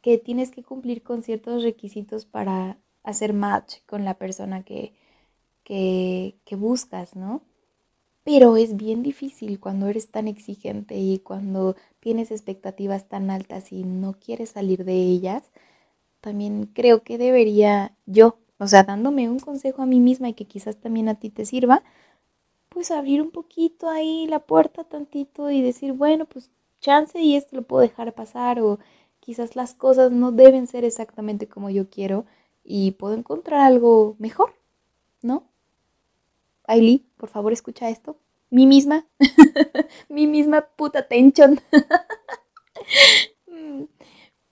[0.00, 4.94] que tienes que cumplir con ciertos requisitos para hacer match con la persona que,
[5.64, 7.42] que, que buscas, ¿no?
[8.24, 13.84] Pero es bien difícil cuando eres tan exigente y cuando tienes expectativas tan altas y
[13.84, 15.50] no quieres salir de ellas.
[16.20, 20.46] También creo que debería yo, o sea, dándome un consejo a mí misma y que
[20.46, 21.82] quizás también a ti te sirva,
[22.70, 26.50] pues abrir un poquito ahí la puerta tantito y decir, bueno, pues
[26.80, 28.78] chance y esto lo puedo dejar pasar o
[29.20, 32.24] quizás las cosas no deben ser exactamente como yo quiero
[32.64, 34.54] y puedo encontrar algo mejor,
[35.22, 35.44] ¿no?
[36.66, 38.16] Ailey, por favor escucha esto.
[38.50, 39.06] Mi misma,
[40.08, 41.60] mi misma puta tension.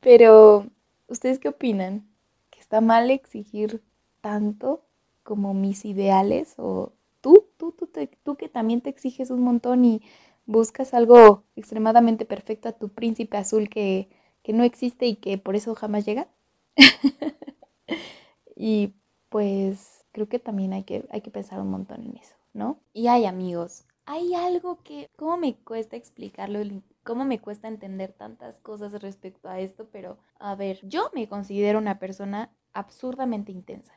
[0.00, 0.66] Pero,
[1.09, 2.07] ¿ustedes qué opinan?
[2.51, 3.83] ¿Que está mal exigir
[4.21, 4.83] tanto
[5.23, 6.55] como mis ideales?
[6.59, 7.88] ¿O tú, tú, tú,
[8.23, 10.03] tú que también te exiges un montón y
[10.47, 14.09] buscas algo extremadamente perfecto a tu príncipe azul que,
[14.42, 16.29] que no existe y que por eso jamás llega?
[18.57, 18.95] y
[19.29, 22.79] pues creo que también hay que, hay que pensar un montón en eso, ¿no?
[22.92, 26.61] Y hay amigos, hay algo que, ¿cómo me cuesta explicarlo?
[27.07, 29.88] ¿Cómo me cuesta entender tantas cosas respecto a esto?
[29.92, 33.92] Pero, a ver, yo me considero una persona absurdamente intensa.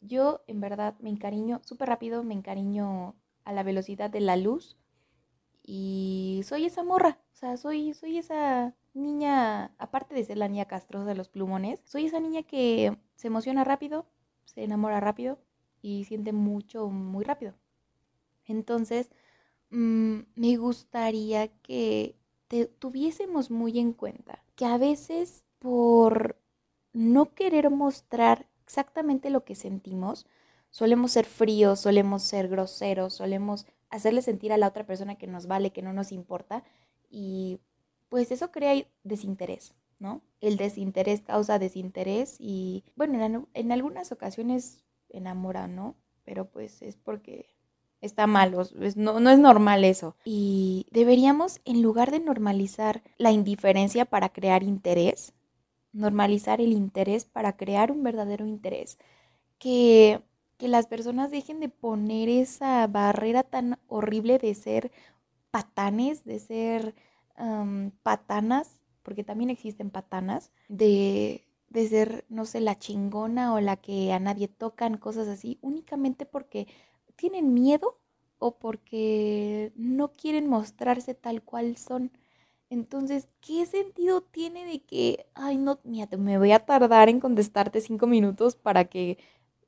[0.00, 4.76] Yo, en verdad, me encariño súper rápido, me encariño a la velocidad de la luz
[5.64, 10.66] y soy esa morra, o sea, soy, soy esa niña, aparte de ser la niña
[10.66, 14.06] castrosa de los plumones, soy esa niña que se emociona rápido,
[14.44, 15.40] se enamora rápido
[15.82, 17.54] y siente mucho muy rápido.
[18.44, 19.10] Entonces,
[19.70, 22.17] mm, me gustaría que
[22.78, 26.36] tuviésemos muy en cuenta que a veces por
[26.92, 30.26] no querer mostrar exactamente lo que sentimos,
[30.70, 35.46] solemos ser fríos, solemos ser groseros, solemos hacerle sentir a la otra persona que nos
[35.46, 36.64] vale, que no nos importa
[37.10, 37.60] y
[38.08, 39.74] pues eso crea desinterés.
[39.98, 40.22] ¿no?
[40.40, 45.96] El desinterés causa desinterés y, bueno, en, algunas ocasiones enamora, ¿no?
[46.24, 47.48] Pero pues es porque
[48.00, 48.54] está mal,
[48.96, 50.16] no, no es normal eso.
[50.24, 55.34] Y deberíamos, en lugar de normalizar la indiferencia para crear interés,
[55.92, 58.98] normalizar el interés para crear un verdadero interés.
[59.58, 60.22] Que,
[60.56, 64.92] que las personas dejen de poner esa barrera tan horrible de ser
[65.50, 66.94] patanes, de ser
[68.02, 74.12] patanas porque también existen patanas, de, de ser, no sé, la chingona o la que
[74.12, 76.66] a nadie tocan, cosas así, únicamente porque
[77.18, 77.98] tienen miedo
[78.38, 82.12] o porque no quieren mostrarse tal cual son.
[82.70, 87.80] Entonces, ¿qué sentido tiene de que, ay, no, mira, me voy a tardar en contestarte
[87.80, 89.18] cinco minutos para que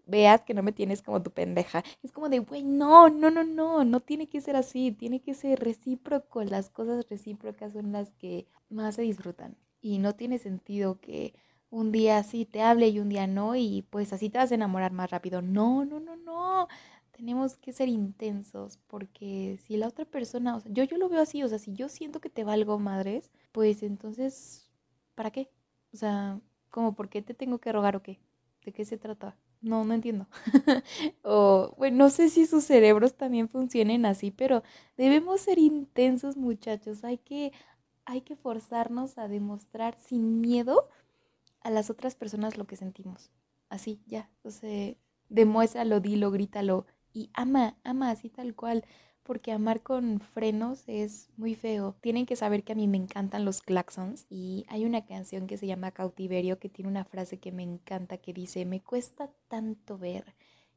[0.06, 1.84] veas que no me tienes como tu pendeja.
[2.02, 5.34] Es como de, güey, no, no, no, no, no tiene que ser así, tiene que
[5.34, 6.42] ser recíproco.
[6.44, 9.56] Las cosas recíprocas son las que más se disfrutan.
[9.80, 11.34] Y no tiene sentido que
[11.70, 14.56] un día sí te hable y un día no, y pues así te vas a
[14.56, 15.42] enamorar más rápido.
[15.42, 16.68] No, no, no, no.
[17.20, 21.20] Tenemos que ser intensos, porque si la otra persona, o sea, yo, yo lo veo
[21.20, 24.70] así, o sea, si yo siento que te valgo madres, pues entonces,
[25.14, 25.50] ¿para qué?
[25.92, 28.20] O sea, como, ¿por qué te tengo que rogar o qué?
[28.64, 29.36] ¿De qué se trata?
[29.60, 30.28] No, no entiendo.
[31.22, 34.62] o, bueno, no sé si sus cerebros también funcionen así, pero
[34.96, 37.04] debemos ser intensos, muchachos.
[37.04, 37.52] Hay que,
[38.06, 40.88] hay que forzarnos a demostrar sin miedo
[41.60, 43.30] a las otras personas lo que sentimos.
[43.68, 44.30] Así, ya.
[44.42, 44.94] O sea,
[45.28, 48.84] demuéstralo, dilo, grítalo y ama, ama así tal cual
[49.22, 51.94] porque amar con frenos es muy feo.
[52.00, 55.56] Tienen que saber que a mí me encantan los claxons y hay una canción que
[55.56, 59.98] se llama Cautiverio que tiene una frase que me encanta que dice, me cuesta tanto
[59.98, 60.34] ver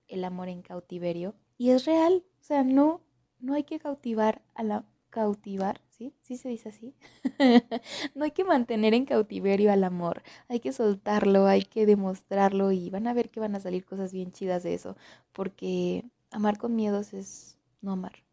[0.08, 3.02] el amor en cautiverio y es real, o sea, no,
[3.40, 6.14] no hay que cautivar a la cautivar, ¿sí?
[6.22, 6.96] ¿Sí se dice así?
[8.16, 12.90] no hay que mantener en cautiverio al amor, hay que soltarlo, hay que demostrarlo y
[12.90, 14.98] van a ver que van a salir cosas bien chidas de eso,
[15.32, 18.24] porque amar con miedos es no amar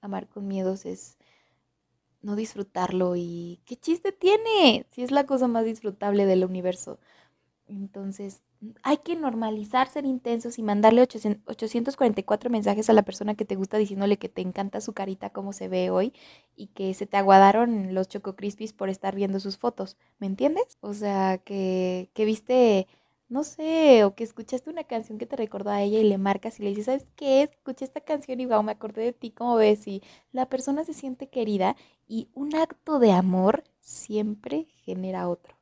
[0.00, 1.18] amar con miedos es
[2.22, 6.98] no disfrutarlo y qué chiste tiene si es la cosa más disfrutable del universo.
[7.68, 8.42] Entonces,
[8.82, 13.76] hay que normalizar ser intensos y mandarle 844 mensajes a la persona que te gusta
[13.76, 16.12] diciéndole que te encanta su carita como se ve hoy
[16.56, 19.96] y que se te aguadaron los Choco Crispies por estar viendo sus fotos.
[20.18, 20.78] ¿Me entiendes?
[20.80, 22.88] O sea, que, que viste
[23.28, 26.58] no sé, o que escuchaste una canción que te recordó a ella y le marcas
[26.58, 27.42] y le dices, ¿sabes qué?
[27.42, 29.86] Escuché esta canción y wow, me acordé de ti, ¿cómo ves?
[29.86, 30.02] Y
[30.32, 31.76] la persona se siente querida
[32.06, 35.56] y un acto de amor siempre genera otro.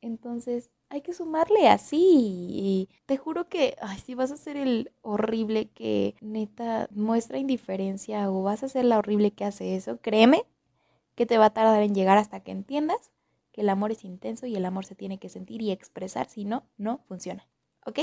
[0.00, 1.96] Entonces, hay que sumarle así.
[2.50, 8.30] Y te juro que, ay, si vas a ser el horrible que neta muestra indiferencia
[8.30, 10.44] o vas a ser la horrible que hace eso, créeme
[11.14, 13.10] que te va a tardar en llegar hasta que entiendas
[13.60, 16.64] el amor es intenso y el amor se tiene que sentir y expresar, si no,
[16.76, 17.48] no funciona.
[17.86, 18.00] ¿Ok?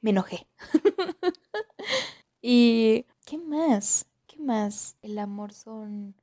[0.00, 0.46] Me enojé.
[2.42, 4.06] y, ¿qué más?
[4.26, 4.96] ¿Qué más?
[5.02, 6.14] El amor son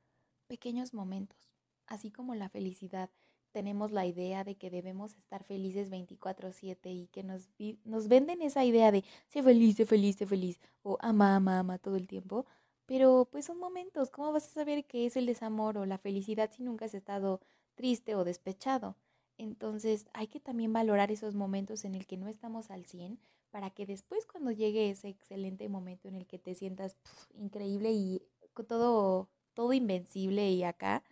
[0.46, 1.38] pequeños momentos,
[1.86, 3.10] así como la felicidad
[3.52, 7.48] tenemos la idea de que debemos estar felices 24/7 y que nos,
[7.84, 11.78] nos venden esa idea de sé feliz, sé feliz, sé feliz o ama, ama, ama
[11.78, 12.46] todo el tiempo.
[12.86, 16.50] Pero pues son momentos, ¿cómo vas a saber qué es el desamor o la felicidad
[16.50, 17.40] si nunca has estado
[17.74, 18.96] triste o despechado?
[19.38, 23.18] Entonces hay que también valorar esos momentos en el que no estamos al 100
[23.50, 26.96] para que después cuando llegue ese excelente momento en el que te sientas
[27.34, 28.22] increíble y
[28.68, 31.02] todo, todo invencible y acá,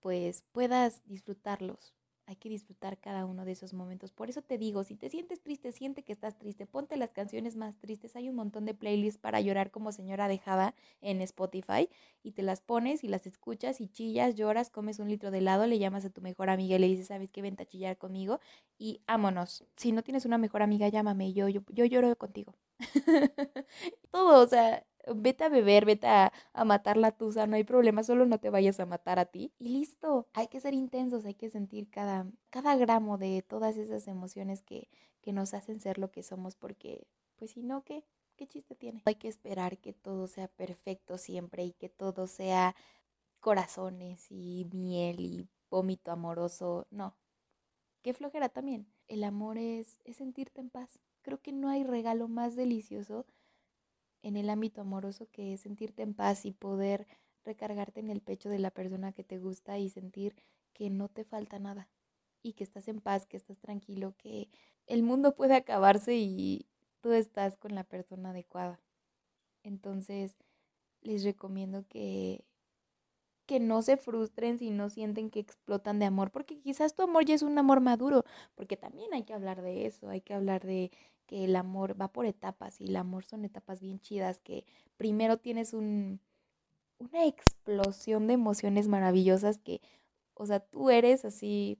[0.00, 1.97] pues puedas disfrutarlos.
[2.28, 4.12] Hay que disfrutar cada uno de esos momentos.
[4.12, 7.56] Por eso te digo, si te sientes triste, siente que estás triste, ponte las canciones
[7.56, 8.16] más tristes.
[8.16, 11.88] Hay un montón de playlists para llorar como señora dejada en Spotify
[12.22, 15.66] y te las pones y las escuchas y chillas, lloras, comes un litro de helado,
[15.66, 17.40] le llamas a tu mejor amiga y le dices, ¿sabes qué?
[17.40, 18.40] Vente a chillar conmigo
[18.76, 19.64] y ámonos.
[19.76, 22.54] Si no tienes una mejor amiga, llámame, yo, yo, yo lloro contigo.
[24.10, 26.32] Todo, o sea, vete a beber, vete a,
[26.64, 29.52] matar la tusa, no hay problema, solo no te vayas a matar a ti.
[29.58, 34.08] Y listo, hay que ser intensos, hay que sentir cada, cada gramo de todas esas
[34.08, 34.88] emociones que,
[35.22, 38.04] que nos hacen ser lo que somos, porque, pues si no, ¿qué?
[38.36, 39.02] ¿Qué chiste tiene?
[39.04, 42.76] Hay que esperar que todo sea perfecto siempre y que todo sea
[43.40, 46.86] corazones y miel y vómito amoroso.
[46.90, 47.16] No,
[48.02, 48.86] qué flojera también.
[49.08, 51.00] El amor es, es sentirte en paz.
[51.22, 53.26] Creo que no hay regalo más delicioso
[54.22, 57.06] en el ámbito amoroso que es sentirte en paz y poder
[57.44, 60.36] recargarte en el pecho de la persona que te gusta y sentir
[60.72, 61.88] que no te falta nada
[62.42, 64.48] y que estás en paz, que estás tranquilo, que
[64.86, 66.66] el mundo puede acabarse y
[67.00, 68.80] tú estás con la persona adecuada.
[69.62, 70.36] Entonces,
[71.02, 72.44] les recomiendo que
[73.48, 77.24] que no se frustren si no sienten que explotan de amor, porque quizás tu amor
[77.24, 78.24] ya es un amor maduro,
[78.54, 80.92] porque también hay que hablar de eso, hay que hablar de
[81.26, 84.66] que el amor va por etapas y el amor son etapas bien chidas, que
[84.98, 86.20] primero tienes un,
[86.98, 89.80] una explosión de emociones maravillosas que,
[90.34, 91.78] o sea, tú eres así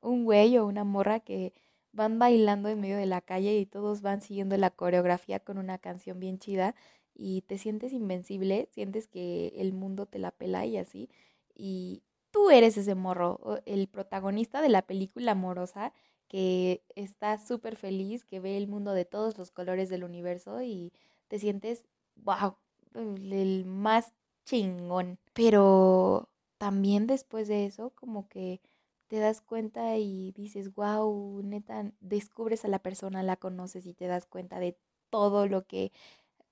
[0.00, 1.52] un güey o una morra que
[1.92, 5.76] van bailando en medio de la calle y todos van siguiendo la coreografía con una
[5.76, 6.74] canción bien chida
[7.18, 11.10] y te sientes invencible, sientes que el mundo te la pela y así,
[11.54, 15.92] y tú eres ese morro, el protagonista de la película amorosa
[16.28, 20.92] que está súper feliz, que ve el mundo de todos los colores del universo y
[21.28, 21.84] te sientes,
[22.16, 22.56] wow,
[22.94, 24.12] el más
[24.44, 25.18] chingón.
[25.32, 28.60] Pero también después de eso, como que
[29.08, 34.06] te das cuenta y dices, wow, neta, descubres a la persona, la conoces y te
[34.06, 34.76] das cuenta de
[35.10, 35.92] todo lo que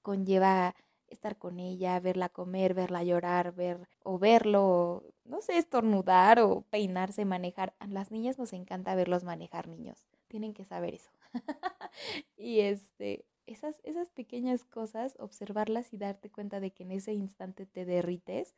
[0.07, 0.77] conlleva
[1.09, 7.25] estar con ella, verla comer, verla llorar, ver o verlo, no sé, estornudar o peinarse,
[7.25, 7.75] manejar.
[7.81, 10.07] A las niñas nos encanta verlos manejar niños.
[10.29, 11.11] Tienen que saber eso.
[12.37, 17.67] y este, esas, esas pequeñas cosas, observarlas y darte cuenta de que en ese instante
[17.67, 18.55] te derrites,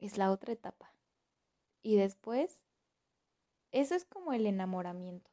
[0.00, 0.92] es la otra etapa.
[1.82, 2.62] Y después,
[3.70, 5.30] eso es como el enamoramiento.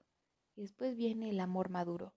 [0.55, 2.13] Y después viene el amor maduro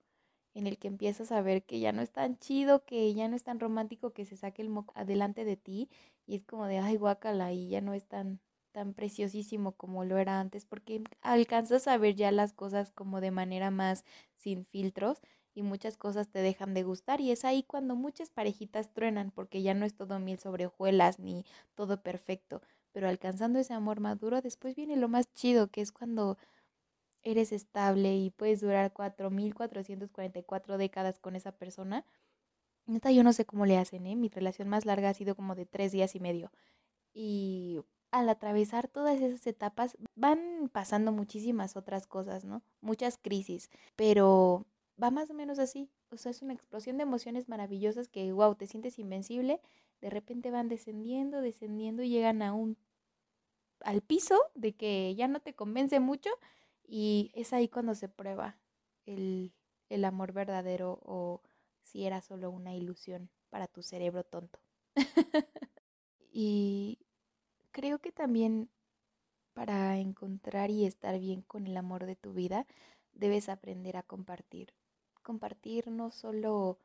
[0.54, 3.36] en el que empiezas a ver que ya no es tan chido, que ya no
[3.36, 5.88] es tan romántico que se saque el moco adelante de ti
[6.26, 8.40] y es como de, ay, guácala, y ya no es tan,
[8.72, 13.30] tan preciosísimo como lo era antes, porque alcanzas a ver ya las cosas como de
[13.30, 14.04] manera más
[14.36, 15.20] sin filtros
[15.54, 19.62] y muchas cosas te dejan de gustar y es ahí cuando muchas parejitas truenan porque
[19.62, 21.44] ya no es todo miel sobre hojuelas ni
[21.74, 26.38] todo perfecto, pero alcanzando ese amor maduro después viene lo más chido que es cuando
[27.22, 32.04] eres estable y puedes durar 4.444 décadas con esa persona.
[32.86, 34.16] Neta, yo no sé cómo le hacen, ¿eh?
[34.16, 36.50] Mi relación más larga ha sido como de tres días y medio.
[37.14, 42.62] Y al atravesar todas esas etapas van pasando muchísimas otras cosas, ¿no?
[42.80, 44.66] Muchas crisis, pero
[45.02, 45.90] va más o menos así.
[46.10, 49.60] O sea, es una explosión de emociones maravillosas que, wow, te sientes invencible.
[50.00, 52.76] De repente van descendiendo, descendiendo y llegan a un
[53.80, 56.30] al piso de que ya no te convence mucho
[56.86, 58.56] y es ahí cuando se prueba
[59.06, 59.52] el,
[59.88, 61.42] el amor verdadero o
[61.82, 64.58] si era solo una ilusión para tu cerebro tonto.
[66.32, 66.98] y
[67.70, 68.70] creo que también
[69.52, 72.66] para encontrar y estar bien con el amor de tu vida,
[73.12, 74.72] debes aprender a compartir.
[75.22, 76.78] Compartir no solo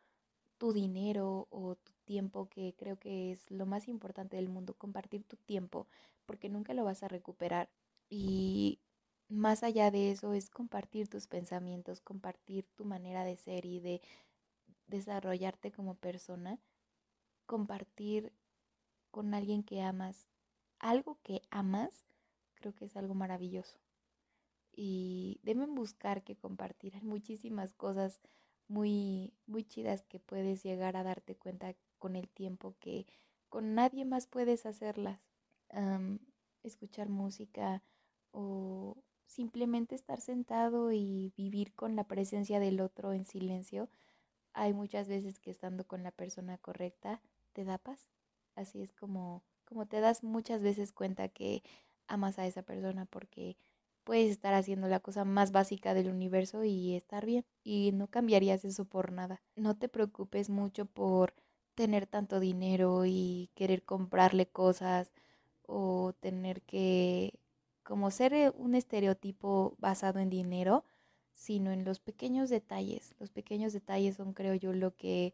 [0.58, 5.24] tu dinero o tu tiempo, que creo que es lo más importante del mundo, compartir
[5.24, 5.88] tu tiempo,
[6.26, 7.70] porque nunca lo vas a recuperar.
[8.10, 8.80] Y
[9.30, 14.02] más allá de eso es compartir tus pensamientos, compartir tu manera de ser y de
[14.88, 16.60] desarrollarte como persona,
[17.46, 18.34] compartir
[19.12, 20.28] con alguien que amas,
[20.80, 22.06] algo que amas,
[22.56, 23.80] creo que es algo maravilloso.
[24.72, 26.96] Y deben buscar que compartir.
[26.96, 28.22] Hay muchísimas cosas
[28.68, 33.08] muy, muy chidas que puedes llegar a darte cuenta con el tiempo que
[33.50, 35.20] con nadie más puedes hacerlas.
[36.64, 37.82] escuchar música
[38.32, 38.98] o
[39.28, 43.90] simplemente estar sentado y vivir con la presencia del otro en silencio.
[44.54, 47.22] Hay muchas veces que estando con la persona correcta
[47.54, 48.10] te da paz.
[48.56, 51.62] Así es como, como te das muchas veces cuenta que
[52.08, 53.58] amas a esa persona porque
[54.04, 57.46] puedes estar haciendo la cosa más básica del universo y estar bien.
[57.64, 59.42] Y no cambiarías eso por nada.
[59.56, 61.34] No te preocupes mucho por
[61.76, 65.12] tener tanto dinero y querer comprarle cosas
[65.68, 67.34] o tener que
[67.88, 70.84] como ser eh, un estereotipo basado en dinero,
[71.32, 73.16] sino en los pequeños detalles.
[73.18, 75.34] Los pequeños detalles son, creo yo, lo que,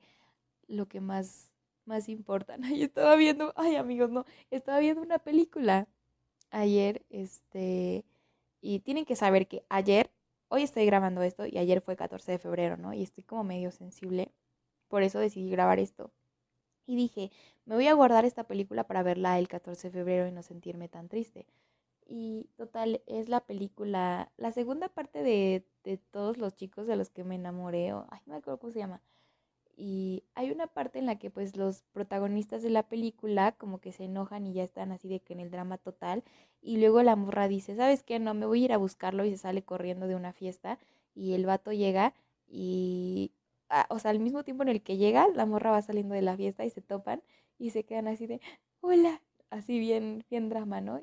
[0.67, 1.51] lo que más,
[1.85, 2.63] más importan.
[2.63, 5.87] Ay, estaba viendo, ay amigos, no, estaba viendo una película
[6.51, 8.05] ayer, este,
[8.61, 10.11] y tienen que saber que ayer,
[10.49, 12.93] hoy estoy grabando esto y ayer fue 14 de febrero, ¿no?
[12.93, 14.31] Y estoy como medio sensible,
[14.89, 16.11] por eso decidí grabar esto.
[16.85, 17.31] Y dije,
[17.65, 20.89] me voy a guardar esta película para verla el 14 de febrero y no sentirme
[20.89, 21.47] tan triste.
[22.15, 27.09] Y total, es la película, la segunda parte de, de todos los chicos de los
[27.09, 29.01] que me enamoré, o, ay, no me acuerdo cómo se llama.
[29.77, 33.91] Y hay una parte en la que pues los protagonistas de la película como que
[33.93, 36.23] se enojan y ya están así de que en el drama total.
[36.61, 38.19] Y luego la morra dice, ¿sabes qué?
[38.19, 40.79] No, me voy a ir a buscarlo y se sale corriendo de una fiesta.
[41.15, 42.13] Y el vato llega
[42.47, 43.31] y,
[43.69, 46.21] ah, o sea, al mismo tiempo en el que llega, la morra va saliendo de
[46.21, 47.23] la fiesta y se topan
[47.57, 48.41] y se quedan así de,
[48.81, 51.01] hola, así bien, bien drama, ¿no?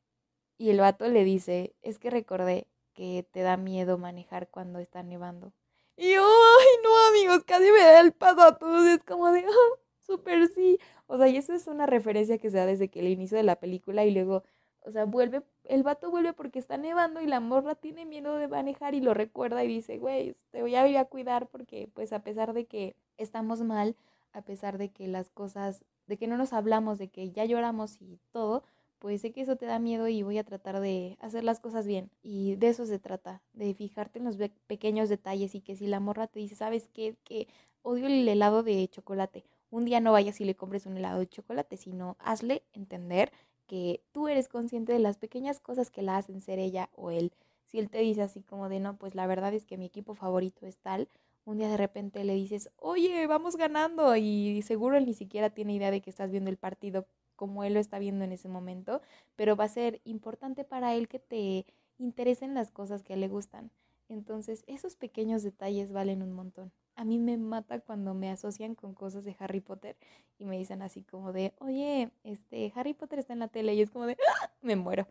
[0.61, 5.03] Y el vato le dice, es que recordé que te da miedo manejar cuando está
[5.03, 5.55] nevando.
[5.97, 8.87] Y yo, ay, no, amigos, casi me da el paso a todos.
[8.87, 10.79] Es como de, oh, súper sí.
[11.07, 13.43] O sea, y eso es una referencia que se da desde que el inicio de
[13.43, 14.43] la película y luego,
[14.81, 18.47] o sea, vuelve, el vato vuelve porque está nevando y la morra tiene miedo de
[18.47, 22.13] manejar y lo recuerda y dice, güey, te voy a ir a cuidar porque, pues,
[22.13, 23.97] a pesar de que estamos mal,
[24.35, 27.97] a pesar de que las cosas, de que no nos hablamos, de que ya lloramos
[28.03, 28.63] y todo,
[29.01, 31.87] pues sé que eso te da miedo y voy a tratar de hacer las cosas
[31.87, 32.11] bien.
[32.23, 34.37] Y de eso se trata, de fijarte en los
[34.67, 37.17] pequeños detalles y que si la morra te dice, ¿sabes qué?
[37.25, 37.49] Que
[37.83, 39.45] odio el helado de chocolate.
[39.71, 43.33] Un día no vayas y le compres un helado de chocolate, sino hazle entender
[43.67, 47.33] que tú eres consciente de las pequeñas cosas que la hacen ser ella o él.
[47.69, 50.15] Si él te dice así como de, no, pues la verdad es que mi equipo
[50.15, 51.09] favorito es tal,
[51.47, 55.75] un día de repente le dices, oye, vamos ganando y seguro él ni siquiera tiene
[55.75, 57.07] idea de que estás viendo el partido
[57.41, 59.01] como él lo está viendo en ese momento,
[59.35, 61.65] pero va a ser importante para él que te
[61.97, 63.71] interesen las cosas que le gustan.
[64.11, 66.71] Entonces, esos pequeños detalles valen un montón.
[66.97, 69.97] A mí me mata cuando me asocian con cosas de Harry Potter
[70.39, 73.81] y me dicen así como de, oye, este, Harry Potter está en la tele y
[73.81, 74.51] es como de, ¡Ah!
[74.61, 75.07] me muero.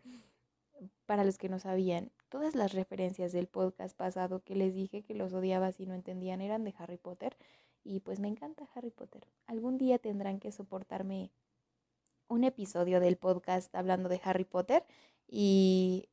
[1.08, 5.16] Para los que no sabían, todas las referencias del podcast pasado que les dije que
[5.16, 7.36] los odiaba si no entendían eran de Harry Potter
[7.84, 9.26] y pues me encanta Harry Potter.
[9.48, 11.32] Algún día tendrán que soportarme
[12.30, 14.86] un episodio del podcast hablando de Harry Potter
[15.28, 16.10] y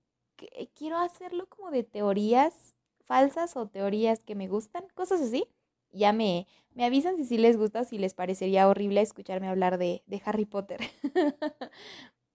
[0.74, 5.46] quiero hacerlo como de teorías falsas o teorías que me gustan, cosas así.
[5.92, 9.78] Ya me, me avisan si sí les gusta o si les parecería horrible escucharme hablar
[9.78, 10.80] de, de Harry Potter.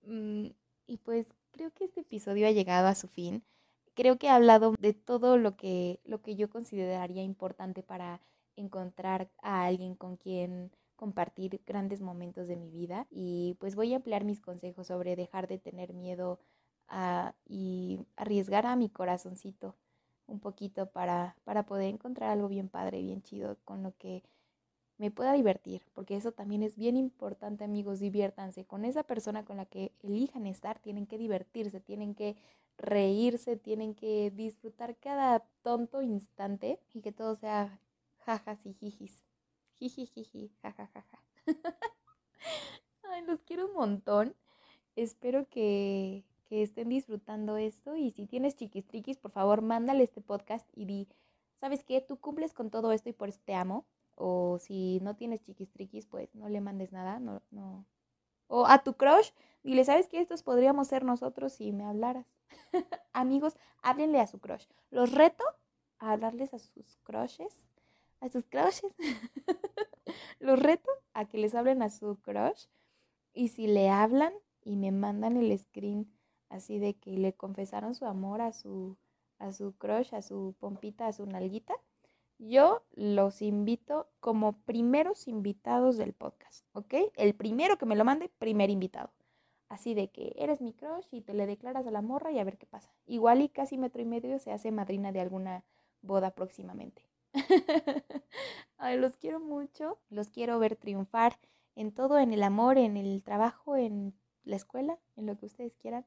[0.04, 0.48] Mm,
[0.88, 3.44] y pues creo que este episodio ha llegado a su fin.
[3.94, 8.20] Creo que he hablado de todo lo que, lo que yo consideraría importante para
[8.56, 10.72] encontrar a alguien con quien
[11.02, 15.48] compartir grandes momentos de mi vida y pues voy a emplear mis consejos sobre dejar
[15.48, 16.38] de tener miedo
[16.88, 19.76] a, y arriesgar a mi corazoncito
[20.28, 24.22] un poquito para, para poder encontrar algo bien padre, bien chido, con lo que
[25.00, 29.58] me pueda divertir, porque eso también es bien importante, amigos, diviértanse con esa persona con
[29.58, 32.36] la que elijan estar, tienen que divertirse, tienen que
[32.78, 37.80] reírse, tienen que disfrutar cada tonto instante y que todo sea
[38.20, 39.31] jajas y jijis.
[39.82, 41.24] Jijijiji, jajajaja.
[43.04, 44.36] Ay, los quiero un montón.
[44.96, 47.96] Espero que, que estén disfrutando esto.
[47.96, 51.08] Y si tienes chiquistriquis, por favor, mándale este podcast y di,
[51.60, 52.00] ¿sabes qué?
[52.00, 53.88] Tú cumples con todo esto y por eso te amo.
[54.16, 57.86] O si no tienes chiquistriquis, pues no le mandes nada, no, no.
[58.48, 59.32] O a tu crush,
[59.64, 60.20] dile, ¿sabes qué?
[60.20, 62.28] Estos podríamos ser nosotros si me hablaras.
[63.14, 64.68] Amigos, háblenle a su crush.
[64.92, 65.44] Los reto
[65.98, 67.72] a hablarles a sus crushes,
[68.20, 68.94] a sus crushes.
[70.42, 72.66] los reto a que les hablen a su crush
[73.34, 74.34] y si le hablan
[74.64, 76.12] y me mandan el screen
[76.50, 78.98] así de que le confesaron su amor a su
[79.40, 81.74] a su crush, a su pompita, a su nalguita,
[82.38, 86.94] yo los invito como primeros invitados del podcast, ¿ok?
[87.16, 89.12] El primero que me lo mande, primer invitado.
[89.68, 92.44] Así de que eres mi crush y te le declaras a la morra y a
[92.44, 92.92] ver qué pasa.
[93.06, 95.64] Igual y casi metro y medio se hace madrina de alguna
[96.02, 97.11] boda próximamente.
[98.78, 101.40] Ay, los quiero mucho, los quiero ver triunfar
[101.76, 104.14] en todo, en el amor, en el trabajo, en
[104.44, 106.06] la escuela, en lo que ustedes quieran.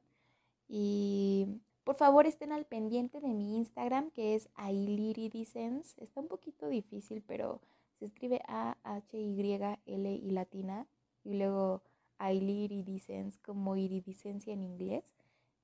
[0.68, 1.46] Y
[1.84, 5.96] por favor estén al pendiente de mi Instagram que es ailiridicens.
[5.98, 7.60] Está un poquito difícil, pero
[7.98, 10.86] se escribe A-H-Y-L y latina.
[11.22, 11.82] Y luego
[12.18, 15.04] ailiridicens como iridicencia en inglés.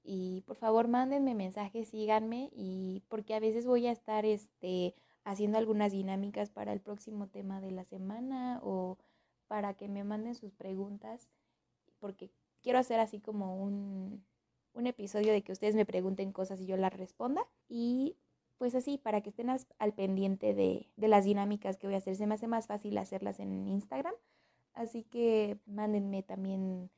[0.02, 4.94] Y por favor mándenme mensajes, síganme y porque a veces voy a estar este
[5.24, 8.98] haciendo algunas dinámicas para el próximo tema de la semana o
[9.48, 11.28] para que me manden sus preguntas,
[11.98, 12.30] porque
[12.62, 14.24] quiero hacer así como un,
[14.74, 17.46] un episodio de que ustedes me pregunten cosas y yo las responda.
[17.68, 18.16] Y
[18.58, 22.16] pues así, para que estén al pendiente de, de las dinámicas que voy a hacer,
[22.16, 24.14] se me hace más fácil hacerlas en Instagram.
[24.74, 26.90] Así que mándenme también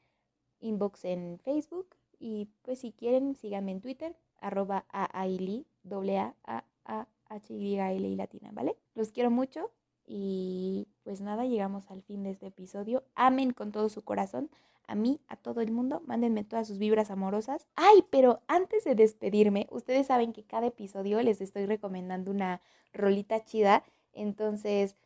[0.60, 7.06] inbox en Facebook y pues si quieren síganme en Twitter, arroba aaili, a a a
[7.34, 8.76] h y l y latina, ¿vale?
[8.94, 9.70] Los quiero mucho
[10.06, 13.04] y pues nada, llegamos al fin de este episodio.
[13.14, 14.50] Amen con todo su corazón
[14.86, 16.02] a mí, a todo el mundo.
[16.06, 17.66] Mándenme todas sus vibras amorosas.
[17.76, 22.60] Ay, pero antes de despedirme, ustedes saben que cada episodio les estoy recomendando una
[22.92, 23.84] rolita chida.
[24.12, 24.96] Entonces,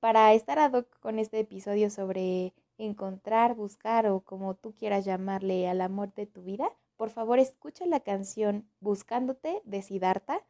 [0.00, 5.68] para estar ad hoc con este episodio sobre encontrar, buscar o como tú quieras llamarle
[5.68, 10.44] al amor de tu vida, por favor escucha la canción Buscándote de Siddhartha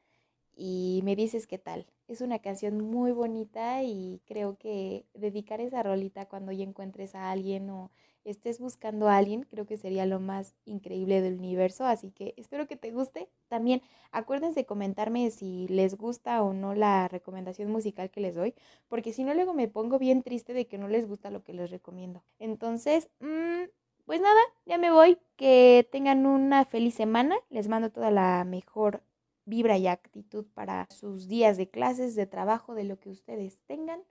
[0.56, 1.86] y me dices qué tal.
[2.08, 7.30] Es una canción muy bonita y creo que dedicar esa rolita cuando ya encuentres a
[7.30, 7.90] alguien o
[8.24, 11.84] estés buscando a alguien, creo que sería lo más increíble del universo.
[11.84, 13.28] Así que espero que te guste.
[13.48, 18.54] También acuérdense de comentarme si les gusta o no la recomendación musical que les doy,
[18.88, 21.52] porque si no luego me pongo bien triste de que no les gusta lo que
[21.54, 22.22] les recomiendo.
[22.38, 23.64] Entonces, mmm,
[24.06, 25.18] pues nada, ya me voy.
[25.36, 27.36] Que tengan una feliz semana.
[27.50, 29.02] Les mando toda la mejor
[29.46, 34.02] vibra y actitud para sus días de clases, de trabajo, de lo que ustedes tengan.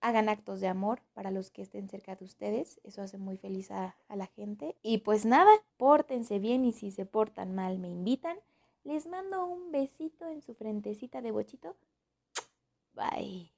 [0.00, 2.80] Hagan actos de amor para los que estén cerca de ustedes.
[2.84, 4.76] Eso hace muy feliz a, la gente.
[4.82, 8.36] Y pues nada, pórtense bien y si se portan mal me invitan.
[8.84, 11.74] Les mando un besito en su frentecita de bochito.
[12.94, 13.52] Bye.